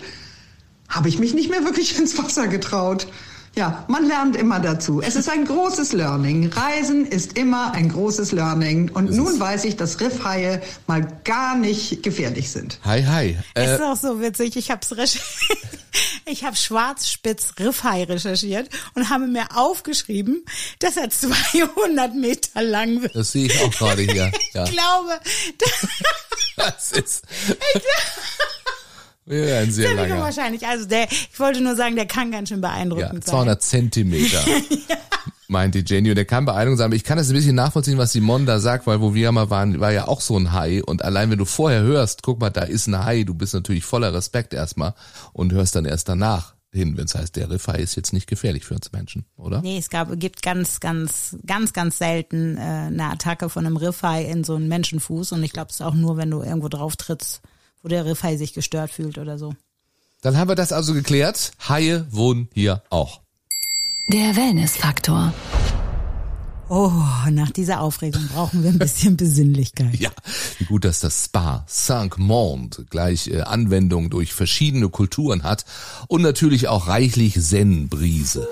habe 0.87 1.09
ich 1.09 1.19
mich 1.19 1.33
nicht 1.33 1.49
mehr 1.49 1.65
wirklich 1.65 1.97
ins 1.99 2.17
Wasser 2.17 2.47
getraut. 2.47 3.07
Ja, 3.55 3.85
man 3.87 4.07
lernt 4.07 4.35
immer 4.35 4.59
dazu. 4.59 4.99
Es 5.01 5.15
ist 5.15 5.29
ein 5.29 5.45
großes 5.45 5.93
Learning. 5.93 6.51
Reisen 6.51 7.05
ist 7.05 7.37
immer 7.37 7.71
ein 7.73 7.89
großes 7.89 8.31
Learning. 8.31 8.89
Und 8.91 9.11
nun 9.11 9.39
weiß 9.39 9.65
ich, 9.65 9.75
dass 9.75 9.99
Riffhaie 9.99 10.59
mal 10.87 11.05
gar 11.23 11.55
nicht 11.55 12.01
gefährlich 12.01 12.49
sind. 12.49 12.79
Hi, 12.83 13.03
hi. 13.03 13.37
Äh, 13.53 13.75
ist 13.75 13.81
auch 13.81 13.95
so 13.95 14.19
witzig. 14.19 14.55
Ich 14.55 14.71
hab's 14.71 14.91
recherchiert. 14.91 15.21
Ich 16.25 16.43
habe 16.45 16.55
Schwarzspitz 16.55 17.53
Riffhai 17.59 18.05
recherchiert 18.05 18.69
und 18.95 19.09
habe 19.09 19.27
mir 19.27 19.45
aufgeschrieben, 19.55 20.43
dass 20.79 20.95
er 20.97 21.09
200 21.09 22.15
Meter 22.15 22.61
lang 22.63 23.01
wird. 23.01 23.13
das 23.13 23.33
sehe 23.33 23.45
ich 23.47 23.61
auch 23.61 23.71
gerade 23.71 24.01
hier. 24.01 24.31
Ja, 24.53 24.63
Ich 24.63 24.71
glaube, 24.71 25.19
das 26.55 26.93
ist. 26.93 27.23
Ja, 29.25 29.59
ein 29.59 29.71
sehr 29.71 29.91
ist 29.91 29.95
langer. 29.95 30.19
wahrscheinlich. 30.19 30.67
Also 30.67 30.85
der, 30.85 31.09
ich 31.11 31.39
wollte 31.39 31.61
nur 31.61 31.75
sagen, 31.75 31.95
der 31.95 32.05
kann 32.05 32.31
ganz 32.31 32.49
schön 32.49 32.61
Ja, 32.61 32.69
beeindruckend 32.69 33.23
sein. 33.23 33.33
200 33.33 33.61
Zentimeter. 33.61 34.43
Meint 35.47 35.75
die 35.75 35.83
Jenny. 35.85 36.09
Und 36.09 36.15
der 36.15 36.25
kann 36.25 36.45
beeindruckend 36.45 36.79
sein. 36.79 36.85
Aber 36.87 36.95
ich 36.95 37.03
kann 37.03 37.17
das 37.17 37.29
ein 37.29 37.35
bisschen 37.35 37.55
nachvollziehen, 37.55 37.97
was 37.97 38.11
Simon 38.11 38.45
da 38.45 38.59
sagt, 38.59 38.87
weil 38.87 39.01
wo 39.01 39.13
wir 39.13 39.31
mal 39.31 39.49
waren, 39.49 39.79
war 39.79 39.91
ja 39.91 40.07
auch 40.07 40.19
so 40.21 40.37
ein 40.37 40.51
Hai. 40.51 40.81
Und 40.83 41.03
allein 41.03 41.29
wenn 41.31 41.37
du 41.37 41.45
vorher 41.45 41.81
hörst, 41.81 42.23
guck 42.23 42.39
mal, 42.41 42.49
da 42.49 42.63
ist 42.63 42.87
ein 42.87 43.03
Hai, 43.03 43.23
du 43.23 43.33
bist 43.33 43.53
natürlich 43.53 43.85
voller 43.85 44.13
Respekt 44.13 44.53
erstmal 44.53 44.93
und 45.31 45.53
hörst 45.53 45.75
dann 45.75 45.85
erst 45.85 46.09
danach 46.09 46.55
hin, 46.71 46.97
wenn 46.97 47.05
es 47.05 47.13
heißt, 47.13 47.35
der 47.35 47.51
Riffhai 47.51 47.77
ist 47.77 47.95
jetzt 47.95 48.13
nicht 48.13 48.25
gefährlich 48.25 48.65
für 48.65 48.73
uns 48.73 48.91
Menschen, 48.91 49.25
oder? 49.37 49.61
Nee, 49.61 49.77
es 49.77 49.91
gab, 49.91 50.19
gibt 50.19 50.41
ganz, 50.41 50.79
ganz, 50.79 51.37
ganz, 51.45 51.71
ganz 51.71 51.99
selten 51.99 52.57
äh, 52.57 52.61
eine 52.61 53.11
Attacke 53.11 53.47
von 53.49 53.65
einem 53.65 53.77
Riffhai 53.77 54.23
in 54.25 54.43
so 54.43 54.55
einen 54.55 54.67
Menschenfuß. 54.69 55.33
Und 55.33 55.43
ich 55.43 55.53
glaube, 55.53 55.69
es 55.69 55.75
ist 55.75 55.81
auch 55.81 55.93
nur, 55.93 56.17
wenn 56.17 56.31
du 56.31 56.41
irgendwo 56.41 56.69
drauf 56.69 56.95
trittst, 56.95 57.41
wo 57.83 57.89
der 57.89 58.05
Riffhai 58.05 58.37
sich 58.37 58.53
gestört 58.53 58.89
fühlt 58.91 59.17
oder 59.19 59.37
so. 59.37 59.53
Dann 60.21 60.37
haben 60.37 60.49
wir 60.49 60.55
das 60.55 60.71
also 60.71 60.93
geklärt. 60.93 61.51
Haie 61.67 62.07
wohnen 62.09 62.47
hier 62.53 62.81
auch. 62.89 63.21
Der 64.07 64.35
Wellnessfaktor. 64.35 65.33
Oh, 66.69 66.91
nach 67.29 67.51
dieser 67.51 67.81
Aufregung 67.81 68.27
brauchen 68.29 68.63
wir 68.63 68.69
ein 68.69 68.79
bisschen 68.79 69.17
Besinnlichkeit. 69.17 69.99
Ja, 69.99 70.11
wie 70.59 70.65
gut, 70.65 70.85
dass 70.85 71.01
das 71.01 71.25
Spa 71.25 71.65
Cinq 71.69 72.17
Monde 72.17 72.85
gleich 72.89 73.27
äh, 73.27 73.41
Anwendung 73.41 74.09
durch 74.09 74.33
verschiedene 74.33 74.89
Kulturen 74.89 75.43
hat 75.43 75.65
und 76.07 76.21
natürlich 76.21 76.69
auch 76.69 76.87
reichlich 76.87 77.39
Zen-Brise. 77.39 78.47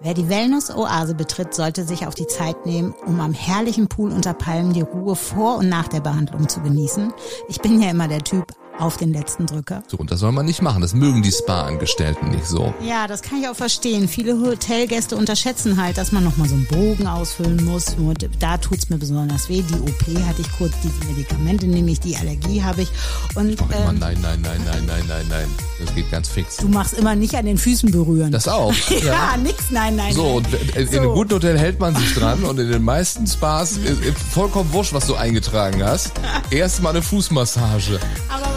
Wer 0.00 0.14
die 0.14 0.28
Wellness-Oase 0.28 1.16
betritt, 1.16 1.54
sollte 1.54 1.82
sich 1.82 2.06
auf 2.06 2.14
die 2.14 2.28
Zeit 2.28 2.66
nehmen, 2.66 2.94
um 3.04 3.18
am 3.18 3.32
herrlichen 3.32 3.88
Pool 3.88 4.12
unter 4.12 4.32
Palmen 4.32 4.72
die 4.72 4.82
Ruhe 4.82 5.16
vor 5.16 5.56
und 5.56 5.68
nach 5.68 5.88
der 5.88 5.98
Behandlung 5.98 6.48
zu 6.48 6.60
genießen. 6.60 7.12
Ich 7.48 7.60
bin 7.60 7.82
ja 7.82 7.90
immer 7.90 8.06
der 8.06 8.22
Typ 8.22 8.46
auf 8.78 8.96
den 8.96 9.12
letzten 9.12 9.46
Drücker. 9.46 9.82
So, 9.88 9.96
und 9.96 10.10
das 10.10 10.20
soll 10.20 10.32
man 10.32 10.46
nicht 10.46 10.62
machen. 10.62 10.82
Das 10.82 10.94
mögen 10.94 11.22
die 11.22 11.32
Spa-Angestellten 11.32 12.30
nicht 12.30 12.46
so. 12.46 12.72
Ja, 12.86 13.06
das 13.06 13.22
kann 13.22 13.40
ich 13.40 13.48
auch 13.48 13.56
verstehen. 13.56 14.08
Viele 14.08 14.38
Hotelgäste 14.40 15.16
unterschätzen 15.16 15.80
halt, 15.82 15.98
dass 15.98 16.12
man 16.12 16.24
nochmal 16.24 16.48
so 16.48 16.54
einen 16.54 16.66
Bogen 16.66 17.06
ausfüllen 17.06 17.64
muss. 17.64 17.94
Und 17.98 18.28
da 18.38 18.56
tut's 18.58 18.88
mir 18.90 18.98
besonders 18.98 19.48
weh. 19.48 19.62
Die 19.62 19.80
OP 19.80 20.26
hatte 20.26 20.40
ich 20.42 20.52
kurz, 20.56 20.72
diese 20.82 21.04
Medikamente 21.12 21.66
nehme 21.66 21.90
ich, 21.90 22.00
die 22.00 22.16
Allergie 22.16 22.62
habe 22.62 22.82
ich. 22.82 22.88
Und 23.34 23.60
Immer 23.60 23.90
ähm, 23.90 23.98
nein, 23.98 24.18
nein, 24.22 24.40
nein, 24.42 24.60
nein, 24.64 24.84
nein, 24.86 25.04
nein, 25.08 25.26
nein. 25.28 25.48
Das 25.84 25.94
geht 25.94 26.10
ganz 26.10 26.28
fix. 26.28 26.56
du 26.56 26.68
machst 26.68 26.94
immer 26.94 27.14
nicht 27.14 27.34
an 27.34 27.46
den 27.46 27.58
Füßen 27.58 27.90
berühren. 27.90 28.32
Das 28.32 28.48
auch. 28.48 28.72
ja, 29.04 29.36
nix, 29.36 29.70
nein, 29.70 29.96
nein. 29.96 30.12
So, 30.12 30.24
und 30.24 30.46
in 30.76 30.88
So. 30.88 30.98
einem 30.98 31.12
guten 31.12 31.34
Hotel 31.34 31.58
hält 31.58 31.78
man 31.80 31.94
sich 31.96 32.14
dran 32.14 32.42
und 32.44 32.58
in 32.58 32.70
den 32.70 32.82
meisten 32.82 33.26
Spas 33.26 33.72
ist 33.76 34.18
vollkommen 34.32 34.72
wurscht, 34.72 34.92
was 34.92 35.06
du 35.06 35.14
eingetragen 35.14 35.82
hast. 35.84 36.12
Erstmal 36.50 36.92
eine 36.94 37.02
Fußmassage. 37.02 38.00
Aber, 38.28 38.47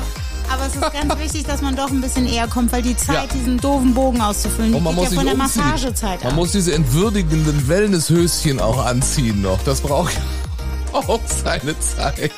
aber 0.61 0.67
es 0.67 0.75
ist 0.75 0.93
ganz 0.93 1.19
wichtig, 1.19 1.45
dass 1.47 1.61
man 1.61 1.75
doch 1.75 1.89
ein 1.89 2.01
bisschen 2.01 2.27
eher 2.27 2.47
kommt, 2.47 2.71
weil 2.71 2.81
die 2.81 2.95
Zeit, 2.95 3.15
Ja. 3.15 3.25
diesen 3.27 3.57
doofen 3.59 3.93
Bogen 3.93 4.21
auszufüllen, 4.21 4.71
die 4.71 4.77
Und 4.77 4.83
man 4.83 4.93
geht 4.95 5.03
muss 5.03 5.11
ja 5.11 5.15
von 5.17 5.25
der 5.25 5.35
umziehen. 5.35 5.63
Massagezeit 5.63 6.23
Man 6.23 6.29
ab. 6.33 6.35
muss 6.35 6.51
diese 6.51 6.73
entwürdigenden 6.73 7.67
Wellnesshöschen 7.67 8.59
auch 8.59 8.83
anziehen 8.85 9.41
noch. 9.41 9.61
Das 9.63 9.81
braucht 9.81 10.13
auch 10.93 11.19
seine 11.43 11.77
Zeit. 11.79 12.31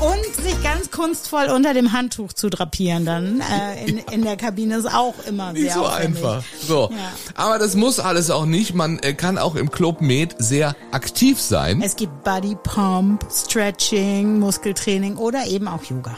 Und 0.00 0.42
sich 0.44 0.62
ganz 0.62 0.90
kunstvoll 0.90 1.44
unter 1.54 1.74
dem 1.74 1.92
Handtuch 1.92 2.32
zu 2.32 2.48
drapieren 2.48 3.04
dann 3.04 3.40
äh, 3.42 3.84
in, 3.86 3.98
in 3.98 4.22
der 4.24 4.36
Kabine 4.38 4.76
ist 4.78 4.86
auch 4.90 5.12
immer 5.28 5.52
Nicht 5.52 5.64
sehr 5.64 5.74
so 5.74 5.84
aufwendig. 5.84 6.24
einfach. 6.24 6.42
So. 6.66 6.90
Ja. 6.90 6.96
Aber 7.34 7.58
das 7.58 7.76
muss 7.76 8.00
alles 8.00 8.30
auch 8.30 8.46
nicht. 8.46 8.74
Man 8.74 8.98
äh, 9.00 9.12
kann 9.12 9.36
auch 9.36 9.54
im 9.56 9.70
Club 9.70 10.00
Med 10.00 10.34
sehr 10.38 10.74
aktiv 10.90 11.38
sein. 11.38 11.82
Es 11.82 11.96
gibt 11.96 12.24
Body 12.24 12.56
Pump, 12.62 13.26
Stretching, 13.30 14.38
Muskeltraining 14.38 15.18
oder 15.18 15.46
eben 15.46 15.68
auch 15.68 15.82
Yoga. 15.84 16.14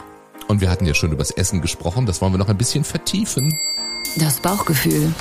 Und 0.48 0.60
wir 0.60 0.70
hatten 0.70 0.86
ja 0.86 0.94
schon 0.94 1.12
übers 1.12 1.30
Essen 1.30 1.60
gesprochen. 1.60 2.06
Das 2.06 2.20
wollen 2.20 2.32
wir 2.32 2.38
noch 2.38 2.48
ein 2.48 2.56
bisschen 2.56 2.84
vertiefen. 2.84 3.58
Das 4.16 4.40
Bauchgefühl. 4.40 5.12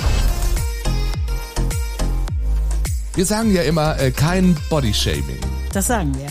Wir 3.14 3.26
sagen 3.26 3.52
ja 3.52 3.62
immer 3.62 3.98
äh, 3.98 4.10
kein 4.10 4.56
Bodyshaming. 4.68 5.40
Das 5.72 5.86
sagen 5.86 6.14
wir. 6.18 6.28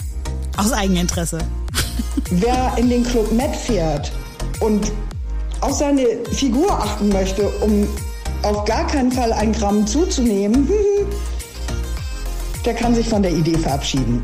Aus 0.58 0.72
Eigeninteresse. 0.72 1.40
Wer 2.30 2.74
in 2.78 2.90
den 2.90 3.04
Club 3.04 3.32
Med 3.32 3.56
fährt 3.56 4.12
und 4.60 4.92
auf 5.62 5.74
seine 5.74 6.06
Figur 6.32 6.72
achten 6.72 7.10
möchte, 7.10 7.50
um 7.62 7.88
auf 8.44 8.66
gar 8.66 8.86
keinen 8.88 9.12
Fall 9.12 9.34
ein 9.34 9.52
Gramm 9.52 9.86
zuzunehmen, 9.88 10.70
der 12.66 12.74
kann 12.76 12.96
sich 12.96 13.10
von 13.10 13.24
der 13.24 13.32
Idee 13.32 13.58
verabschieden. 13.58 14.24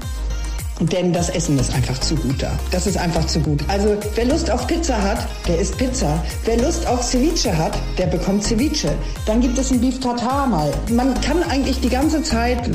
Denn 0.81 1.13
das 1.13 1.29
Essen 1.29 1.59
ist 1.59 1.73
einfach 1.75 2.00
zu 2.00 2.15
gut 2.15 2.41
da. 2.41 2.57
Das 2.71 2.88
ist 2.88 2.97
einfach 2.97 3.25
zu 3.27 3.39
gut. 3.39 3.63
Also 3.67 3.97
wer 4.15 4.25
Lust 4.25 4.50
auf 4.50 4.65
Pizza 4.65 5.00
hat, 5.00 5.27
der 5.47 5.59
isst 5.59 5.77
Pizza. 5.77 6.23
Wer 6.45 6.57
Lust 6.57 6.88
auf 6.88 7.03
Ceviche 7.03 7.55
hat, 7.55 7.77
der 8.00 8.07
bekommt 8.07 8.43
Ceviche. 8.43 8.91
Dann 9.27 9.41
gibt 9.41 9.59
es 9.59 9.71
ein 9.71 9.79
Beef 9.79 10.00
Tartar 10.00 10.47
mal. 10.47 10.73
Man 10.91 11.13
kann 11.21 11.43
eigentlich 11.43 11.79
die 11.81 11.89
ganze 11.89 12.23
Zeit 12.23 12.69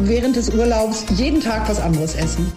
während 0.00 0.34
des 0.34 0.50
Urlaubs 0.50 1.04
jeden 1.16 1.40
Tag 1.40 1.68
was 1.68 1.78
anderes 1.78 2.16
essen. 2.16 2.52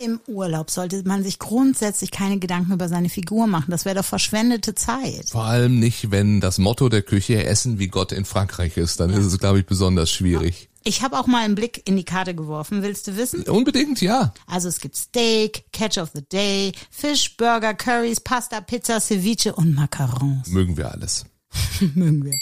Im 0.00 0.18
Urlaub 0.26 0.70
sollte 0.70 1.02
man 1.04 1.22
sich 1.22 1.38
grundsätzlich 1.38 2.10
keine 2.10 2.38
Gedanken 2.38 2.72
über 2.72 2.88
seine 2.88 3.10
Figur 3.10 3.46
machen. 3.46 3.70
Das 3.70 3.84
wäre 3.84 3.96
doch 3.96 4.04
verschwendete 4.04 4.74
Zeit. 4.74 5.28
Vor 5.28 5.44
allem 5.44 5.78
nicht, 5.78 6.10
wenn 6.10 6.40
das 6.40 6.56
Motto 6.56 6.88
der 6.88 7.02
Küche 7.02 7.44
Essen 7.44 7.78
wie 7.78 7.88
Gott 7.88 8.10
in 8.10 8.24
Frankreich 8.24 8.78
ist. 8.78 8.98
Dann 8.98 9.10
ist 9.10 9.26
es, 9.26 9.38
glaube 9.38 9.58
ich, 9.58 9.66
besonders 9.66 10.10
schwierig. 10.10 10.69
Ich 10.82 11.02
habe 11.02 11.18
auch 11.18 11.26
mal 11.26 11.44
einen 11.44 11.54
Blick 11.54 11.82
in 11.86 11.96
die 11.96 12.04
Karte 12.04 12.34
geworfen. 12.34 12.82
Willst 12.82 13.06
du 13.06 13.16
wissen? 13.16 13.42
Unbedingt, 13.42 14.00
ja. 14.00 14.32
Also 14.46 14.68
es 14.68 14.80
gibt 14.80 14.96
Steak, 14.96 15.64
Catch 15.72 15.98
of 15.98 16.10
the 16.14 16.22
Day, 16.22 16.72
Fisch, 16.90 17.36
Burger, 17.36 17.74
Curries, 17.74 18.20
Pasta, 18.20 18.60
Pizza, 18.60 19.00
Ceviche 19.00 19.54
und 19.54 19.74
Macarons. 19.74 20.48
Mögen 20.48 20.76
wir 20.76 20.90
alles. 20.90 21.26
Mögen 21.94 22.24
wir. 22.24 22.34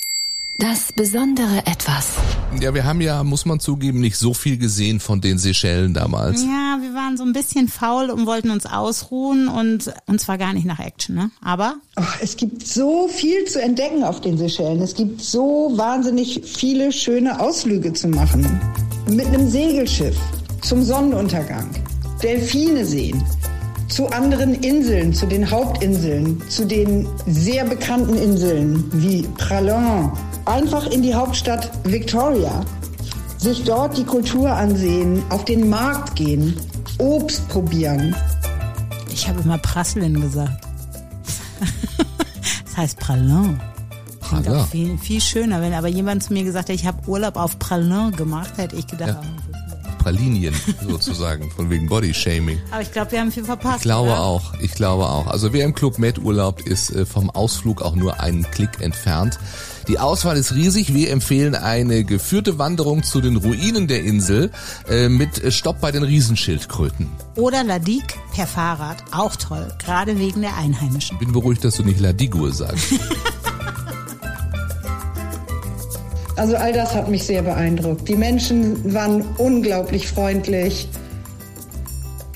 Das 0.60 0.92
besondere 0.92 1.58
Etwas. 1.66 2.14
Ja, 2.60 2.74
wir 2.74 2.84
haben 2.84 3.00
ja, 3.00 3.22
muss 3.22 3.46
man 3.46 3.60
zugeben, 3.60 4.00
nicht 4.00 4.16
so 4.16 4.34
viel 4.34 4.58
gesehen 4.58 4.98
von 4.98 5.20
den 5.20 5.38
Seychellen 5.38 5.94
damals. 5.94 6.42
Ja, 6.42 6.78
wir 6.82 6.94
waren 6.94 7.16
so 7.16 7.22
ein 7.22 7.32
bisschen 7.32 7.68
faul 7.68 8.10
und 8.10 8.26
wollten 8.26 8.50
uns 8.50 8.66
ausruhen 8.66 9.46
und 9.46 9.92
uns 10.06 10.22
zwar 10.22 10.36
gar 10.36 10.52
nicht 10.52 10.66
nach 10.66 10.80
Action, 10.80 11.14
ne? 11.14 11.30
Aber 11.40 11.76
Ach, 11.94 12.18
es 12.20 12.36
gibt 12.36 12.66
so 12.66 13.06
viel 13.06 13.44
zu 13.44 13.62
entdecken 13.62 14.02
auf 14.02 14.20
den 14.20 14.36
Seychellen. 14.36 14.82
Es 14.82 14.96
gibt 14.96 15.20
so 15.20 15.70
wahnsinnig 15.76 16.42
viele 16.44 16.90
schöne 16.90 17.38
Ausflüge 17.38 17.92
zu 17.92 18.08
machen. 18.08 18.44
Mit 19.08 19.26
einem 19.26 19.48
Segelschiff 19.48 20.16
zum 20.62 20.82
Sonnenuntergang, 20.82 21.70
Delfine 22.20 22.84
sehen, 22.84 23.22
zu 23.88 24.08
anderen 24.08 24.54
Inseln, 24.54 25.14
zu 25.14 25.26
den 25.26 25.48
Hauptinseln, 25.48 26.42
zu 26.48 26.66
den 26.66 27.06
sehr 27.28 27.64
bekannten 27.64 28.16
Inseln 28.16 28.84
wie 28.92 29.22
Pralin. 29.38 30.10
Einfach 30.48 30.86
in 30.86 31.02
die 31.02 31.14
Hauptstadt 31.14 31.70
Victoria. 31.84 32.64
Sich 33.36 33.64
dort 33.64 33.96
die 33.96 34.04
Kultur 34.04 34.50
ansehen, 34.50 35.22
auf 35.28 35.44
den 35.44 35.68
Markt 35.68 36.16
gehen, 36.16 36.56
Obst 36.98 37.46
probieren. 37.48 38.16
ich 39.12 39.28
habe 39.28 39.40
immer 39.42 39.58
Prasseln 39.58 40.20
gesagt. 40.20 40.64
das 42.64 42.76
heißt 42.76 42.98
Pralin. 42.98 43.60
Klingt 44.26 44.44
Pralin. 44.46 44.60
auch 44.60 44.66
viel, 44.66 44.98
viel 44.98 45.20
schöner. 45.20 45.60
Wenn 45.60 45.72
aber 45.74 45.88
jemand 45.88 46.24
zu 46.24 46.32
mir 46.32 46.42
gesagt 46.44 46.68
hätte, 46.68 46.74
ich 46.80 46.86
habe 46.86 47.06
Urlaub 47.08 47.36
auf 47.36 47.58
Pralin 47.58 48.10
gemacht, 48.12 48.52
hätte 48.56 48.74
ich 48.76 48.86
gedacht, 48.86 49.18
Ja. 49.22 49.47
Oh, 50.08 50.16
Pralinien 50.16 50.54
sozusagen, 50.88 51.50
von 51.50 51.70
wegen 51.70 51.86
Bodyshaming. 51.86 52.58
aber 52.70 52.82
ich 52.82 52.92
glaube, 52.92 53.12
wir 53.12 53.20
haben 53.20 53.32
viel 53.32 53.44
verpasst. 53.44 53.78
Ich 53.78 53.82
glaube 53.82 54.10
oder? 54.10 54.20
auch, 54.20 54.54
ich 54.60 54.72
glaube 54.72 55.06
auch. 55.06 55.26
Also 55.26 55.52
wer 55.52 55.64
im 55.64 55.74
Club 55.74 55.98
Med 55.98 56.18
urlaubt, 56.18 56.62
ist 56.62 56.90
äh, 56.90 57.06
vom 57.06 57.30
Ausflug 57.30 57.82
auch 57.82 57.94
nur 57.94 58.20
einen 58.20 58.50
Klick 58.50 58.80
entfernt. 58.80 59.38
Die 59.88 59.98
Auswahl 59.98 60.36
ist 60.36 60.54
riesig. 60.54 60.92
Wir 60.92 61.10
empfehlen 61.10 61.54
eine 61.54 62.04
geführte 62.04 62.58
Wanderung 62.58 63.02
zu 63.02 63.22
den 63.22 63.36
Ruinen 63.36 63.88
der 63.88 64.04
Insel 64.04 64.50
äh, 64.88 65.08
mit 65.08 65.52
Stopp 65.52 65.80
bei 65.80 65.92
den 65.92 66.02
Riesenschildkröten. 66.02 67.08
Oder 67.36 67.64
Ladik 67.64 68.18
per 68.34 68.46
Fahrrad, 68.46 69.02
auch 69.12 69.36
toll, 69.36 69.72
gerade 69.78 70.18
wegen 70.18 70.42
der 70.42 70.56
Einheimischen. 70.56 71.18
Bin 71.18 71.32
beruhigt, 71.32 71.64
dass 71.64 71.76
du 71.76 71.84
nicht 71.84 72.00
Ladigur 72.00 72.52
sagst. 72.52 72.92
Also 76.38 76.56
all 76.56 76.72
das 76.72 76.94
hat 76.94 77.08
mich 77.08 77.24
sehr 77.24 77.42
beeindruckt. 77.42 78.08
Die 78.08 78.14
Menschen 78.14 78.94
waren 78.94 79.24
unglaublich 79.38 80.06
freundlich. 80.06 80.88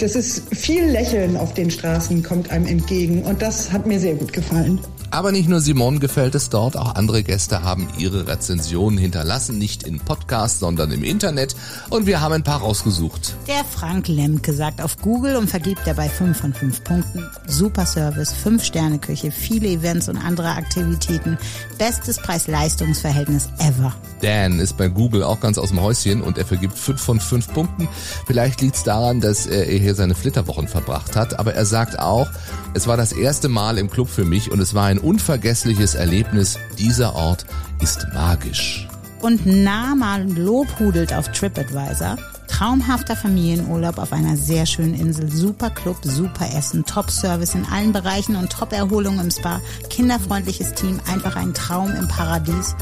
Das 0.01 0.17
ist 0.17 0.53
viel 0.53 0.85
Lächeln 0.87 1.37
auf 1.37 1.55
den 1.55 1.71
Straßen 1.71 2.25
kommt 2.25 2.51
einem 2.51 2.67
entgegen 2.67 3.23
und 3.23 3.41
das 3.41 3.71
hat 3.71 3.87
mir 3.87 4.01
sehr 4.01 4.15
gut 4.15 4.33
gefallen. 4.33 4.81
Aber 5.13 5.31
nicht 5.31 5.47
nur 5.47 5.61
Simon 5.61 6.01
gefällt 6.01 6.35
es 6.35 6.49
dort, 6.49 6.75
auch 6.75 6.95
andere 6.95 7.23
Gäste 7.23 7.63
haben 7.63 7.87
ihre 7.99 8.27
Rezensionen 8.29 8.99
hinterlassen, 8.99 9.59
nicht 9.59 9.83
in 9.83 10.01
Podcast, 10.01 10.61
sondern 10.61 10.91
im 10.91 11.05
Internet. 11.05 11.55
Und 11.91 12.07
wir 12.07 12.23
haben 12.23 12.33
ein 12.33 12.43
paar 12.43 12.61
rausgesucht. 12.63 13.35
Der 13.47 13.63
Frank 13.63 14.09
Lemke 14.09 14.55
sagt 14.55 14.81
auf 14.81 14.97
Google 14.97 15.37
und 15.37 15.51
vergibt 15.51 15.83
dabei 15.85 16.09
5 16.09 16.41
von 16.41 16.55
5 16.55 16.85
Punkten. 16.85 17.29
Super 17.47 17.85
Service, 17.85 18.33
5 18.33 18.65
Sterne 18.65 18.99
Küche, 18.99 19.31
viele 19.31 19.69
Events 19.69 20.09
und 20.09 20.17
andere 20.17 20.49
Aktivitäten. 20.49 21.37
Bestes 21.77 22.17
Preis-Leistungs-Verhältnis 22.17 23.51
ever. 23.59 23.95
Dan 24.23 24.61
ist 24.61 24.79
bei 24.79 24.89
Google 24.89 25.25
auch 25.25 25.41
ganz 25.41 25.59
aus 25.59 25.69
dem 25.69 25.83
Häuschen 25.83 26.23
und 26.23 26.39
er 26.39 26.47
vergibt 26.47 26.79
5 26.79 26.99
von 26.99 27.21
5 27.21 27.53
Punkten. 27.53 27.87
Vielleicht 28.27 28.63
liegt 28.63 28.77
es 28.77 28.83
daran, 28.83 29.21
dass 29.21 29.45
er 29.45 29.67
hier 29.67 29.95
seine 29.95 30.15
Flitterwochen 30.15 30.69
verbracht 30.69 31.17
hat, 31.17 31.39
aber 31.39 31.53
er 31.53 31.67
sagt 31.67 31.99
auch, 31.99 32.31
es 32.73 32.87
war 32.87 32.97
das 32.97 33.13
erste 33.13 33.51
Mal 33.51 33.77
im 33.77 33.91
Club 33.91 34.09
für 34.09 34.25
mich 34.25 34.51
und 34.51 34.59
es 34.59 34.73
war 34.73 34.87
ein 34.87 35.02
unvergessliches 35.03 35.95
Erlebnis. 35.95 36.59
Dieser 36.79 37.15
Ort 37.15 37.47
ist 37.81 38.07
magisch. 38.15 38.89
Und 39.21 39.47
Naman 39.47 40.35
lobhudelt 40.35 41.13
auf 41.13 41.31
TripAdvisor. 41.31 42.17
Traumhafter 42.49 43.17
Familienurlaub 43.17 43.99
auf 43.99 44.13
einer 44.13 44.37
sehr 44.37 44.67
schönen 44.67 44.95
Insel. 44.95 45.31
Super 45.31 45.71
Club, 45.71 45.97
super 46.03 46.47
Essen, 46.57 46.85
Top-Service 46.85 47.55
in 47.55 47.65
allen 47.67 47.93
Bereichen 47.93 48.37
und 48.37 48.51
Top-Erholung 48.51 49.21
im 49.21 49.31
Spa. 49.31 49.61
Kinderfreundliches 49.91 50.75
Team, 50.75 51.01
einfach 51.11 51.37
ein 51.37 51.55
Traum 51.55 51.93
im 51.93 52.09
Paradies. 52.09 52.75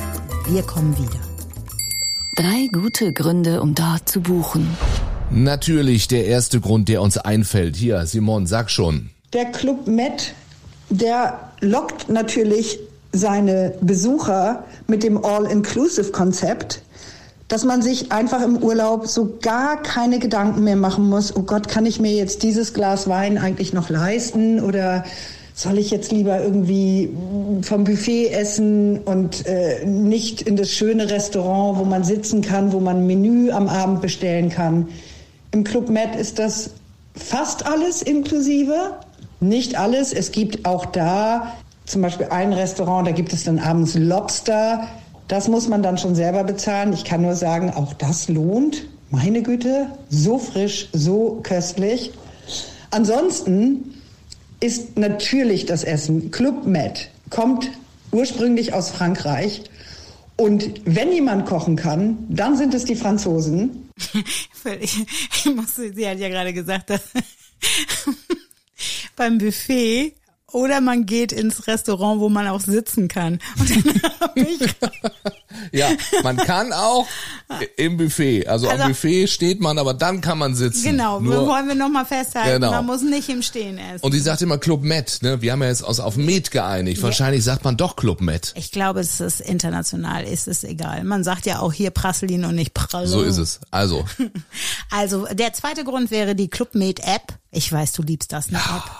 Wir 0.48 0.62
kommen 0.62 0.96
wieder. 0.98 1.20
Drei 2.36 2.68
gute 2.72 3.12
Gründe, 3.12 3.60
um 3.60 3.74
dort 3.74 4.08
zu 4.08 4.20
buchen. 4.20 4.66
Natürlich 5.30 6.08
der 6.08 6.24
erste 6.24 6.60
Grund, 6.60 6.88
der 6.88 7.02
uns 7.02 7.18
einfällt. 7.18 7.76
Hier, 7.76 8.06
Simon, 8.06 8.46
sag 8.46 8.70
schon. 8.70 9.10
Der 9.32 9.44
Club 9.52 9.86
Med, 9.86 10.34
der 10.88 11.49
lockt 11.60 12.08
natürlich 12.08 12.78
seine 13.12 13.74
Besucher 13.80 14.64
mit 14.86 15.02
dem 15.02 15.24
All-Inclusive-Konzept, 15.24 16.82
dass 17.48 17.64
man 17.64 17.82
sich 17.82 18.12
einfach 18.12 18.42
im 18.42 18.58
Urlaub 18.58 19.08
so 19.08 19.36
gar 19.42 19.82
keine 19.82 20.20
Gedanken 20.20 20.62
mehr 20.62 20.76
machen 20.76 21.08
muss, 21.08 21.34
oh 21.34 21.42
Gott, 21.42 21.66
kann 21.66 21.84
ich 21.84 21.98
mir 21.98 22.12
jetzt 22.12 22.44
dieses 22.44 22.72
Glas 22.72 23.08
Wein 23.08 23.38
eigentlich 23.38 23.72
noch 23.72 23.90
leisten 23.90 24.60
oder 24.60 25.04
soll 25.52 25.78
ich 25.78 25.90
jetzt 25.90 26.12
lieber 26.12 26.40
irgendwie 26.40 27.10
vom 27.62 27.84
Buffet 27.84 28.28
essen 28.28 28.98
und 28.98 29.46
äh, 29.46 29.84
nicht 29.84 30.42
in 30.42 30.56
das 30.56 30.70
schöne 30.70 31.10
Restaurant, 31.10 31.78
wo 31.78 31.84
man 31.84 32.04
sitzen 32.04 32.40
kann, 32.40 32.72
wo 32.72 32.80
man 32.80 33.06
Menü 33.06 33.50
am 33.50 33.68
Abend 33.68 34.00
bestellen 34.00 34.48
kann. 34.48 34.88
Im 35.50 35.64
Club 35.64 35.90
Med 35.90 36.14
ist 36.14 36.38
das 36.38 36.70
fast 37.14 37.66
alles 37.66 38.00
inklusive. 38.00 38.94
Nicht 39.40 39.76
alles. 39.76 40.12
Es 40.12 40.32
gibt 40.32 40.66
auch 40.66 40.86
da 40.86 41.56
zum 41.86 42.02
Beispiel 42.02 42.26
ein 42.26 42.52
Restaurant, 42.52 43.06
da 43.06 43.12
gibt 43.12 43.32
es 43.32 43.44
dann 43.44 43.58
abends 43.58 43.94
Lobster. 43.94 44.86
Das 45.28 45.48
muss 45.48 45.68
man 45.68 45.82
dann 45.82 45.98
schon 45.98 46.14
selber 46.14 46.44
bezahlen. 46.44 46.92
Ich 46.92 47.04
kann 47.04 47.22
nur 47.22 47.34
sagen, 47.34 47.70
auch 47.70 47.94
das 47.94 48.28
lohnt. 48.28 48.86
Meine 49.10 49.42
Güte, 49.42 49.88
so 50.08 50.38
frisch, 50.38 50.88
so 50.92 51.40
köstlich. 51.42 52.12
Ansonsten 52.90 53.94
ist 54.60 54.98
natürlich 54.98 55.66
das 55.66 55.84
Essen 55.84 56.30
Club 56.30 56.66
Med, 56.66 57.10
kommt 57.30 57.70
ursprünglich 58.12 58.72
aus 58.72 58.90
Frankreich. 58.90 59.62
Und 60.36 60.80
wenn 60.84 61.12
jemand 61.12 61.46
kochen 61.46 61.76
kann, 61.76 62.18
dann 62.28 62.56
sind 62.56 62.74
es 62.74 62.84
die 62.84 62.96
Franzosen. 62.96 63.88
Ich, 64.80 65.46
musste, 65.56 65.94
sie 65.94 66.06
hat 66.06 66.18
ja 66.18 66.28
gerade 66.28 66.52
gesagt, 66.52 66.90
dass 66.90 67.00
beim 69.20 69.36
Buffet 69.38 70.14
oder 70.52 70.80
man 70.80 71.06
geht 71.06 71.30
ins 71.30 71.68
Restaurant, 71.68 72.20
wo 72.20 72.28
man 72.28 72.48
auch 72.48 72.60
sitzen 72.60 73.06
kann. 73.06 73.38
Und 73.58 73.70
dann 73.70 74.02
habe 74.20 74.40
ich, 74.40 74.60
Ja, 75.72 75.90
man 76.24 76.36
kann 76.38 76.72
auch 76.72 77.06
im 77.76 77.96
Buffet. 77.96 78.48
Also, 78.48 78.68
Also- 78.68 78.82
am 78.82 78.88
Buffet 78.88 79.28
steht 79.28 79.60
man, 79.60 79.78
aber 79.78 79.94
dann 79.94 80.20
kann 80.20 80.38
man 80.38 80.54
sitzen. 80.56 80.82
Genau, 80.84 81.20
Nur, 81.20 81.46
wollen 81.46 81.68
wir 81.68 81.74
nochmal 81.76 82.04
festhalten. 82.04 82.60
Genau. 82.62 82.70
Man 82.72 82.86
muss 82.86 83.02
nicht 83.02 83.28
im 83.28 83.42
Stehen 83.42 83.78
essen. 83.78 84.02
und 84.04 84.12
die 84.14 84.18
sagt 84.18 84.42
immer 84.42 84.58
Club 84.58 84.82
Med, 84.82 85.18
ne? 85.22 85.40
Wir 85.42 85.52
haben 85.52 85.62
ja 85.62 85.68
jetzt 85.68 85.82
aus, 85.84 86.00
auf 86.00 86.16
Med 86.16 86.50
geeinigt. 86.50 87.00
Wahrscheinlich 87.02 87.44
sagt 87.44 87.62
man 87.62 87.76
doch 87.76 87.94
Club 87.94 88.20
Med. 88.20 88.52
ich 88.56 88.72
glaube, 88.72 89.00
es 89.00 89.20
ist 89.20 89.40
international, 89.40 90.24
ist 90.24 90.48
es 90.48 90.64
egal. 90.64 91.04
Man 91.04 91.22
sagt 91.22 91.46
ja 91.46 91.60
auch 91.60 91.72
hier 91.72 91.90
Prasselin 91.90 92.44
und 92.44 92.56
nicht 92.56 92.74
Prall. 92.74 93.06
So 93.06 93.22
ist 93.22 93.36
es. 93.38 93.60
Also, 93.70 94.04
Also 94.90 95.26
der 95.32 95.52
zweite 95.52 95.84
Grund 95.84 96.10
wäre 96.10 96.34
die 96.34 96.48
Clubmate 96.48 97.02
App. 97.04 97.34
Ich 97.52 97.70
weiß, 97.72 97.92
du 97.92 98.02
liebst 98.02 98.32
das, 98.32 98.48
eine 98.48 98.58
App. 98.58 98.90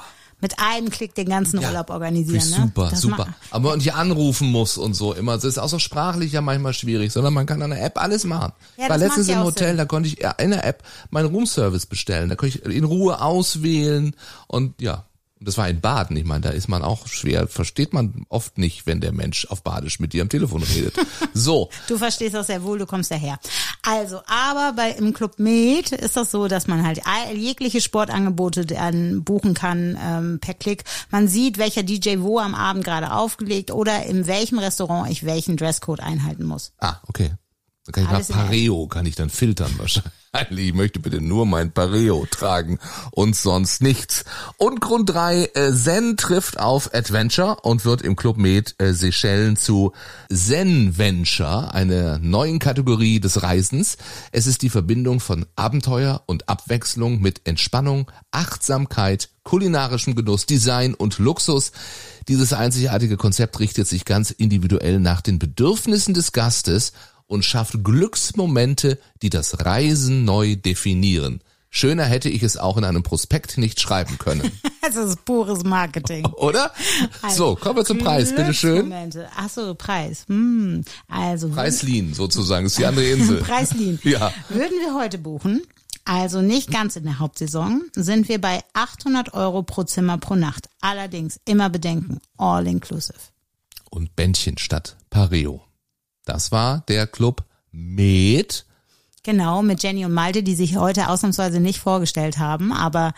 Mit 0.41 0.59
einem 0.59 0.91
Klick 0.91 1.15
den 1.15 1.29
ganzen 1.29 1.59
Urlaub 1.59 1.91
organisieren. 1.91 2.39
ist 2.39 2.51
Ne? 2.57 2.65
super, 2.65 2.95
super. 2.97 3.29
Aber 3.51 3.71
man 3.71 3.79
nicht 3.79 3.95
anrufen 3.95 4.51
muss 4.51 4.79
und 4.79 4.95
so 4.95 5.13
immer. 5.13 5.35
Das 5.35 5.45
ist 5.45 5.59
auch 5.59 5.69
so 5.69 5.79
sprachlich 5.79 6.33
ja 6.33 6.41
manchmal 6.41 6.73
schwierig, 6.73 7.13
sondern 7.13 7.35
man 7.35 7.47
kann 7.47 7.61
an 7.63 7.71
der 7.71 7.85
App 7.85 8.01
alles 8.01 8.25
machen. 8.25 8.53
Ja, 8.77 8.89
war 8.89 8.99
letztens 8.99 9.29
ja 9.29 9.39
im 9.39 9.45
Hotel, 9.45 9.69
Sinn. 9.69 9.77
da 9.77 9.85
konnte 9.85 10.09
ich 10.09 10.21
in 10.39 10.51
der 10.51 10.65
App 10.65 10.83
meinen 11.11 11.27
Roomservice 11.27 11.87
bestellen. 11.87 12.29
Da 12.29 12.37
konnte 12.37 12.59
ich 12.59 12.65
in 12.65 12.85
Ruhe 12.85 13.21
auswählen 13.21 14.15
und 14.47 14.81
ja. 14.81 15.05
Und 15.41 15.49
das 15.49 15.57
war 15.57 15.69
in 15.71 15.81
Baden. 15.81 16.19
Ich 16.19 16.27
meine, 16.27 16.43
da 16.43 16.51
ist 16.51 16.69
man 16.69 16.83
auch 16.83 17.07
schwer, 17.07 17.49
versteht 17.49 17.95
man 17.95 18.27
oft 18.29 18.59
nicht, 18.59 18.87
wenn 18.87 19.01
der 19.01 19.13
Mensch 19.13 19.47
auf 19.47 19.63
Badisch 19.63 19.99
mit 19.99 20.13
dir 20.13 20.21
am 20.21 20.29
Telefon 20.29 20.63
redet. 20.63 20.95
So. 21.33 21.71
Du 21.87 21.97
verstehst 21.97 22.35
das 22.35 22.49
sehr 22.49 22.63
wohl, 22.65 22.79
du 22.79 22.87
kommst 22.87 23.11
daher. 23.11 23.39
Also, 23.83 24.21
aber 24.27 24.75
bei 24.75 24.91
im 24.91 25.15
Club 25.15 25.39
Med 25.39 25.93
ist 25.93 26.17
das 26.17 26.31
so, 26.31 26.49
dass 26.49 26.67
man 26.67 26.85
halt 26.85 27.01
jegliche 27.35 27.81
Sportangebote 27.81 28.67
dann 28.67 29.23
buchen 29.23 29.55
kann 29.55 29.99
ähm, 30.03 30.39
per 30.41 30.55
Klick. 30.55 30.85
Man 31.11 31.29
sieht, 31.29 31.57
welcher 31.57 31.83
DJ 31.83 32.19
wo 32.19 32.39
am 32.39 32.55
Abend 32.55 32.85
gerade 32.85 33.13
aufgelegt 33.13 33.71
oder 33.71 34.05
in 34.07 34.27
welchem 34.27 34.59
Restaurant 34.59 35.11
ich 35.11 35.25
welchen 35.25 35.57
Dresscode 35.57 36.01
einhalten 36.01 36.45
muss. 36.45 36.73
Ah, 36.79 36.97
okay. 37.07 37.33
Dann 37.85 37.93
kann 37.93 38.05
ich 38.05 38.11
Alles 38.11 38.29
nach. 38.29 38.37
Pareo, 38.47 38.87
kann 38.89 39.07
ich 39.07 39.15
dann 39.15 39.31
filtern 39.31 39.73
wahrscheinlich. 39.79 40.13
Ich 40.51 40.75
möchte 40.75 41.01
bitte 41.01 41.21
nur 41.21 41.45
mein 41.45 41.73
Pareo 41.73 42.25
tragen 42.31 42.79
und 43.11 43.35
sonst 43.35 43.83
nichts. 43.83 44.25
Und 44.59 44.81
Grund 44.81 45.11
drei: 45.11 45.51
äh, 45.55 45.73
Zen 45.73 46.17
trifft 46.17 46.61
auf 46.61 46.95
Adventure 46.95 47.57
und 47.63 47.85
wird 47.85 48.03
im 48.03 48.15
Club 48.15 48.37
Med 48.37 48.77
äh, 48.79 48.93
Seychellen 48.93 49.57
zu 49.57 49.91
Zen 50.33 50.97
Venture, 50.97 51.75
einer 51.75 52.21
neuen 52.21 52.61
Kategorie 52.61 53.19
des 53.19 53.43
Reisens. 53.43 53.97
Es 54.31 54.47
ist 54.47 54.63
die 54.63 54.71
Verbindung 54.71 55.19
von 55.19 55.47
Abenteuer 55.57 56.23
und 56.27 56.49
Abwechslung 56.49 57.21
mit 57.21 57.41
Entspannung, 57.45 58.09
Achtsamkeit, 58.31 59.31
kulinarischem 59.43 60.15
Genuss, 60.15 60.47
Design 60.47 60.95
und 60.95 61.19
Luxus. 61.19 61.73
Dieses 62.29 62.53
einzigartige 62.53 63.17
Konzept 63.17 63.59
richtet 63.59 63.89
sich 63.89 64.05
ganz 64.05 64.31
individuell 64.31 65.01
nach 65.01 65.23
den 65.23 65.41
Bedürfnissen 65.41 66.15
des 66.15 66.31
Gastes 66.31 66.93
und 67.31 67.45
schafft 67.45 67.85
Glücksmomente, 67.85 68.99
die 69.23 69.31
das 69.31 69.65
Reisen 69.65 70.25
neu 70.25 70.57
definieren. 70.57 71.41
Schöner 71.71 72.05
hätte 72.05 72.29
ich 72.29 72.43
es 72.43 72.57
auch 72.57 72.77
in 72.77 72.83
einem 72.83 73.05
Prospekt 73.05 73.57
nicht 73.57 73.81
schreiben 73.81 74.19
können, 74.19 74.51
Das 74.83 74.97
ist 74.97 75.25
pures 75.25 75.63
Marketing. 75.63 76.27
oder? 76.37 76.73
So, 77.29 77.55
kommen 77.55 77.77
wir 77.77 77.85
zum 77.85 77.99
Preis, 77.99 78.35
bitteschön. 78.35 78.93
Ach 79.37 79.49
so, 79.49 79.77
Preis. 79.77 80.25
Hm. 80.27 80.83
Also 81.07 81.51
Preislin 81.51 82.15
sozusagen, 82.15 82.67
ist 82.67 82.77
die 82.79 82.87
andere 82.87 83.05
Insel. 83.05 83.37
Preislin. 83.43 84.01
Ja. 84.03 84.33
Würden 84.49 84.81
wir 84.81 84.97
heute 84.97 85.19
buchen, 85.19 85.63
also 86.05 86.43
nicht 86.43 86.73
ganz 86.73 86.97
in 86.97 87.05
der 87.05 87.21
Hauptsaison, 87.21 87.83
sind 87.95 88.29
wir 88.29 88.41
bei 88.41 88.61
800 88.73 89.35
Euro 89.35 89.63
pro 89.63 89.85
Zimmer 89.85 90.19
pro 90.19 90.35
Nacht. 90.35 90.69
Allerdings 90.81 91.39
immer 91.45 91.71
bedenken, 91.71 92.21
all 92.37 92.67
inclusive. 92.67 93.21
Und 93.91 94.17
Bändchen 94.17 94.59
statt 94.59 94.97
Pareo. 95.11 95.63
Das 96.25 96.53
war 96.53 96.85
der 96.89 97.07
Club 97.07 97.45
Med. 97.73 98.67
Genau, 99.23 99.63
mit 99.63 99.83
Jenny 99.83 100.07
und 100.07 100.15
Malte, 100.15 100.43
die 100.43 100.55
sich 100.55 100.77
heute 100.77 101.09
ausnahmsweise 101.11 101.61
nicht 101.61 101.79
vorgestellt 101.79 102.39
haben. 102.39 102.73
Aber 102.73 103.13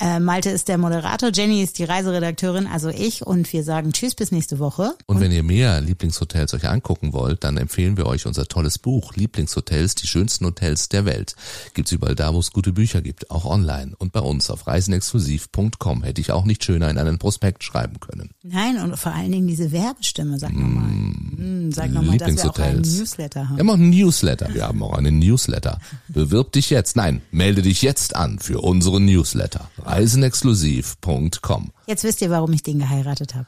äh, 0.00 0.20
Malte 0.20 0.50
ist 0.50 0.68
der 0.68 0.78
Moderator, 0.78 1.30
Jenny 1.34 1.62
ist 1.62 1.78
die 1.78 1.84
Reiseredakteurin, 1.84 2.68
also 2.68 2.90
ich. 2.90 3.26
Und 3.26 3.52
wir 3.52 3.64
sagen 3.64 3.92
Tschüss 3.92 4.14
bis 4.14 4.30
nächste 4.30 4.60
Woche. 4.60 4.94
Und 5.06 5.18
wenn 5.20 5.32
ihr 5.32 5.42
mehr 5.42 5.80
Lieblingshotels 5.80 6.54
euch 6.54 6.68
angucken 6.68 7.12
wollt, 7.12 7.42
dann 7.42 7.56
empfehlen 7.56 7.96
wir 7.96 8.06
euch 8.06 8.26
unser 8.26 8.46
tolles 8.46 8.78
Buch 8.78 9.14
Lieblingshotels, 9.16 9.96
die 9.96 10.06
schönsten 10.06 10.46
Hotels 10.46 10.88
der 10.90 11.04
Welt. 11.04 11.34
Gibt's 11.74 11.90
überall 11.90 12.14
da, 12.14 12.32
wo 12.34 12.38
es 12.38 12.52
gute 12.52 12.72
Bücher 12.72 13.00
gibt, 13.02 13.30
auch 13.32 13.44
online 13.44 13.94
und 13.98 14.12
bei 14.12 14.20
uns 14.20 14.50
auf 14.50 14.68
reisenexklusiv.com. 14.68 16.04
Hätte 16.04 16.20
ich 16.20 16.30
auch 16.30 16.44
nicht 16.44 16.62
schöner 16.62 16.88
in 16.88 16.98
einen 16.98 17.18
Prospekt 17.18 17.64
schreiben 17.64 17.98
können. 17.98 18.30
Nein, 18.44 18.78
und 18.78 18.96
vor 18.96 19.12
allen 19.12 19.32
Dingen 19.32 19.48
diese 19.48 19.72
Werbestimme, 19.72 20.38
sag 20.38 20.52
nochmal. 20.52 20.84
Mm, 20.84 21.72
sag 21.72 21.90
nochmal, 21.90 22.16
dass 22.18 22.36
wir 22.36 22.50
auch 22.50 22.58
einen. 22.58 22.82
Newsletter 22.82 23.40
Wir 23.40 23.48
haben. 23.48 23.58
haben 23.58 23.70
auch 23.70 23.74
einen 23.74 23.90
Newsletter. 23.90 24.54
Wir 24.54 24.68
haben 24.68 24.82
auch 24.82 24.92
einen 24.92 25.18
Newsletter. 25.48 25.78
Bewirb 26.08 26.52
dich 26.52 26.70
jetzt. 26.70 26.96
Nein, 26.96 27.22
melde 27.30 27.62
dich 27.62 27.82
jetzt 27.82 28.14
an 28.14 28.38
für 28.38 28.60
unseren 28.60 29.04
Newsletter. 29.04 29.70
Reisenexklusiv.com. 29.78 31.72
Jetzt 31.86 32.04
wisst 32.04 32.20
ihr, 32.20 32.30
warum 32.30 32.52
ich 32.52 32.62
den 32.62 32.78
geheiratet 32.78 33.34
habe. 33.34 33.46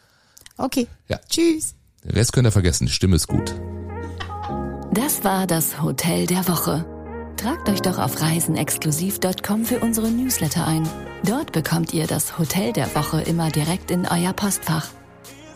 Okay. 0.57 0.87
Ja. 1.09 1.21
Tschüss. 1.29 1.75
Den 2.05 2.13
Rest 2.13 2.33
könnt 2.33 2.47
ihr 2.47 2.53
vergessen. 2.53 2.87
Die 2.87 2.93
Stimme 2.93 3.17
ist 3.17 3.29
gut. 3.29 3.55
Das 4.93 5.23
war 5.23 5.47
das 5.47 5.83
Hotel 5.83 6.27
der 6.27 6.49
Woche. 6.49 6.85
Tragt 7.37 7.69
euch 7.69 7.81
doch 7.81 7.99
auf 7.99 8.21
reisenexklusiv.com 8.21 9.65
für 9.65 9.79
unsere 9.79 10.11
Newsletter 10.11 10.67
ein. 10.67 10.89
Dort 11.25 11.53
bekommt 11.53 11.95
ihr 11.95 12.07
das 12.07 12.39
Hotel 12.39 12.73
der 12.73 12.95
Woche 12.95 13.21
immer 13.23 13.51
direkt 13.51 13.91
in 13.91 14.07
euer 14.07 14.33
Postfach. 14.33 14.89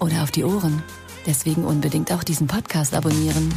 Oder 0.00 0.22
auf 0.22 0.30
die 0.30 0.44
Ohren. 0.44 0.82
Deswegen 1.26 1.64
unbedingt 1.64 2.12
auch 2.12 2.22
diesen 2.22 2.46
Podcast 2.46 2.94
abonnieren. 2.94 3.52